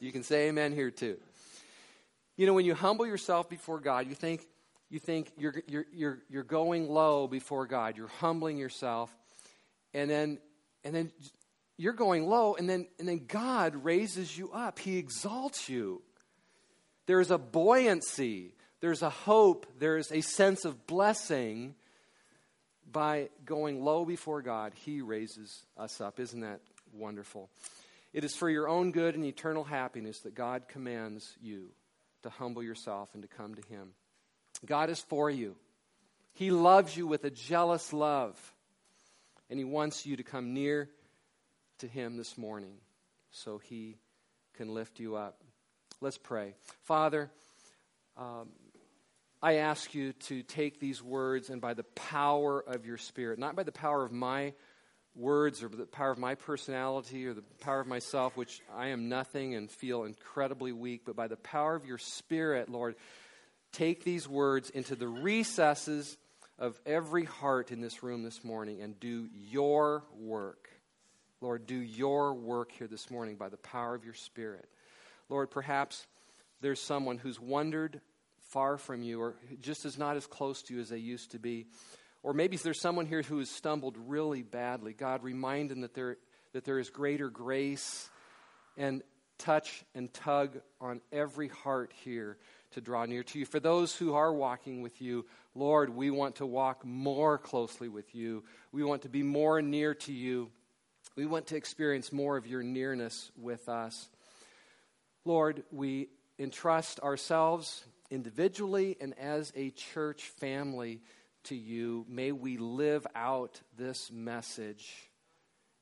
You 0.00 0.12
can 0.12 0.22
say 0.22 0.48
amen 0.48 0.72
here 0.72 0.90
too. 0.90 1.16
You 2.36 2.46
know, 2.46 2.52
when 2.52 2.66
you 2.66 2.74
humble 2.74 3.06
yourself 3.06 3.48
before 3.48 3.78
God, 3.78 4.08
you 4.08 4.14
think, 4.14 4.46
you 4.92 4.98
think 4.98 5.32
you're, 5.38 5.54
you're, 5.66 5.86
you're, 5.90 6.18
you're 6.28 6.42
going 6.42 6.90
low 6.90 7.26
before 7.26 7.66
God. 7.66 7.96
You're 7.96 8.08
humbling 8.08 8.58
yourself. 8.58 9.10
And 9.94 10.10
then, 10.10 10.38
and 10.84 10.94
then 10.94 11.10
you're 11.78 11.94
going 11.94 12.28
low, 12.28 12.56
and 12.56 12.68
then, 12.68 12.86
and 12.98 13.08
then 13.08 13.24
God 13.26 13.74
raises 13.74 14.36
you 14.36 14.52
up. 14.52 14.78
He 14.78 14.98
exalts 14.98 15.70
you. 15.70 16.02
There's 17.06 17.30
a 17.30 17.38
buoyancy, 17.38 18.54
there's 18.80 19.00
a 19.00 19.08
hope, 19.08 19.66
there's 19.78 20.12
a 20.12 20.20
sense 20.20 20.66
of 20.66 20.86
blessing 20.86 21.74
by 22.90 23.30
going 23.46 23.82
low 23.82 24.04
before 24.04 24.42
God, 24.42 24.74
He 24.74 25.00
raises 25.00 25.64
us 25.78 26.02
up. 26.02 26.20
Isn't 26.20 26.40
that 26.40 26.60
wonderful? 26.92 27.48
It 28.12 28.24
is 28.24 28.36
for 28.36 28.50
your 28.50 28.68
own 28.68 28.92
good 28.92 29.14
and 29.14 29.24
eternal 29.24 29.64
happiness 29.64 30.20
that 30.20 30.34
God 30.34 30.68
commands 30.68 31.34
you 31.40 31.70
to 32.24 32.28
humble 32.28 32.62
yourself 32.62 33.08
and 33.14 33.22
to 33.22 33.28
come 33.28 33.54
to 33.54 33.62
Him. 33.68 33.94
God 34.64 34.90
is 34.90 35.00
for 35.00 35.30
you. 35.30 35.56
He 36.34 36.50
loves 36.50 36.96
you 36.96 37.06
with 37.06 37.24
a 37.24 37.30
jealous 37.30 37.92
love, 37.92 38.38
and 39.50 39.58
He 39.58 39.64
wants 39.64 40.06
you 40.06 40.16
to 40.16 40.22
come 40.22 40.54
near 40.54 40.88
to 41.78 41.86
Him 41.86 42.16
this 42.16 42.38
morning 42.38 42.74
so 43.30 43.58
He 43.58 43.96
can 44.54 44.72
lift 44.72 45.00
you 45.00 45.16
up. 45.16 45.42
Let's 46.00 46.18
pray. 46.18 46.54
Father, 46.84 47.30
um, 48.16 48.48
I 49.42 49.56
ask 49.56 49.94
you 49.94 50.12
to 50.12 50.42
take 50.42 50.78
these 50.78 51.02
words 51.02 51.50
and 51.50 51.60
by 51.60 51.74
the 51.74 51.82
power 51.82 52.60
of 52.60 52.86
your 52.86 52.96
Spirit, 52.98 53.38
not 53.38 53.56
by 53.56 53.64
the 53.64 53.72
power 53.72 54.04
of 54.04 54.12
my 54.12 54.54
words 55.14 55.62
or 55.62 55.68
the 55.68 55.84
power 55.84 56.10
of 56.10 56.18
my 56.18 56.34
personality 56.34 57.26
or 57.26 57.34
the 57.34 57.42
power 57.60 57.80
of 57.80 57.86
myself, 57.86 58.36
which 58.36 58.62
I 58.74 58.88
am 58.88 59.08
nothing 59.08 59.54
and 59.54 59.70
feel 59.70 60.04
incredibly 60.04 60.72
weak, 60.72 61.02
but 61.04 61.16
by 61.16 61.28
the 61.28 61.36
power 61.36 61.74
of 61.74 61.84
your 61.84 61.98
Spirit, 61.98 62.68
Lord, 62.68 62.94
take 63.72 64.04
these 64.04 64.28
words 64.28 64.70
into 64.70 64.94
the 64.94 65.08
recesses 65.08 66.16
of 66.58 66.78
every 66.86 67.24
heart 67.24 67.72
in 67.72 67.80
this 67.80 68.02
room 68.02 68.22
this 68.22 68.44
morning 68.44 68.80
and 68.82 68.98
do 69.00 69.28
your 69.34 70.04
work. 70.16 70.68
Lord, 71.40 71.66
do 71.66 71.74
your 71.74 72.34
work 72.34 72.70
here 72.70 72.86
this 72.86 73.10
morning 73.10 73.36
by 73.36 73.48
the 73.48 73.56
power 73.56 73.94
of 73.94 74.04
your 74.04 74.14
Spirit. 74.14 74.68
Lord, 75.28 75.50
perhaps 75.50 76.06
there's 76.60 76.80
someone 76.80 77.18
who's 77.18 77.40
wandered 77.40 78.00
far 78.50 78.76
from 78.76 79.02
you 79.02 79.20
or 79.20 79.34
just 79.60 79.84
is 79.84 79.98
not 79.98 80.16
as 80.16 80.26
close 80.26 80.62
to 80.62 80.74
you 80.74 80.80
as 80.80 80.90
they 80.90 80.98
used 80.98 81.32
to 81.32 81.38
be. 81.38 81.66
Or 82.22 82.32
maybe 82.32 82.56
there's 82.58 82.80
someone 82.80 83.06
here 83.06 83.22
who 83.22 83.38
has 83.38 83.50
stumbled 83.50 83.96
really 84.06 84.42
badly. 84.42 84.92
God, 84.92 85.24
remind 85.24 85.70
them 85.70 85.80
that 85.80 85.94
there, 85.94 86.18
that 86.52 86.64
there 86.64 86.78
is 86.78 86.90
greater 86.90 87.28
grace 87.28 88.08
and 88.76 89.02
touch 89.38 89.84
and 89.94 90.12
tug 90.14 90.60
on 90.80 91.00
every 91.10 91.48
heart 91.48 91.92
here 92.04 92.38
to 92.72 92.80
draw 92.80 93.04
near 93.04 93.22
to 93.22 93.38
you. 93.38 93.46
For 93.46 93.60
those 93.60 93.94
who 93.94 94.14
are 94.14 94.32
walking 94.32 94.82
with 94.82 95.00
you, 95.00 95.26
Lord, 95.54 95.90
we 95.90 96.10
want 96.10 96.36
to 96.36 96.46
walk 96.46 96.84
more 96.84 97.38
closely 97.38 97.88
with 97.88 98.14
you. 98.14 98.44
We 98.72 98.84
want 98.84 99.02
to 99.02 99.08
be 99.08 99.22
more 99.22 99.60
near 99.62 99.94
to 99.94 100.12
you. 100.12 100.50
We 101.16 101.26
want 101.26 101.48
to 101.48 101.56
experience 101.56 102.12
more 102.12 102.36
of 102.36 102.46
your 102.46 102.62
nearness 102.62 103.30
with 103.36 103.68
us. 103.68 104.08
Lord, 105.24 105.62
we 105.70 106.08
entrust 106.38 107.00
ourselves 107.00 107.84
individually 108.10 108.96
and 109.00 109.16
as 109.18 109.52
a 109.54 109.70
church 109.70 110.24
family 110.24 111.00
to 111.44 111.54
you. 111.54 112.04
May 112.08 112.32
we 112.32 112.56
live 112.56 113.06
out 113.14 113.60
this 113.76 114.10
message. 114.10 115.10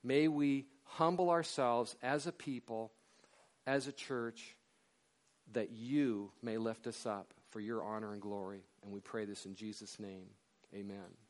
May 0.03 0.29
we 0.29 0.67
humble 0.85 1.31
ourselves 1.31 1.97
as 2.03 2.27
a 2.27 2.33
people, 2.33 2.93
as 3.67 3.87
a 3.87 3.93
church, 3.93 4.57
that 5.53 5.71
you 5.71 6.31
may 6.43 6.59
lift 6.59 6.87
us 6.87 7.07
up 7.07 7.33
for 7.51 7.61
your 7.61 7.83
honor 7.83 8.13
and 8.13 8.23
glory. 8.23 8.63
And 8.83 8.93
we 8.93 9.01
pray 9.01 9.25
this 9.25 9.47
in 9.47 9.55
Jesus' 9.55 9.99
name. 9.99 10.27
Amen. 10.75 11.21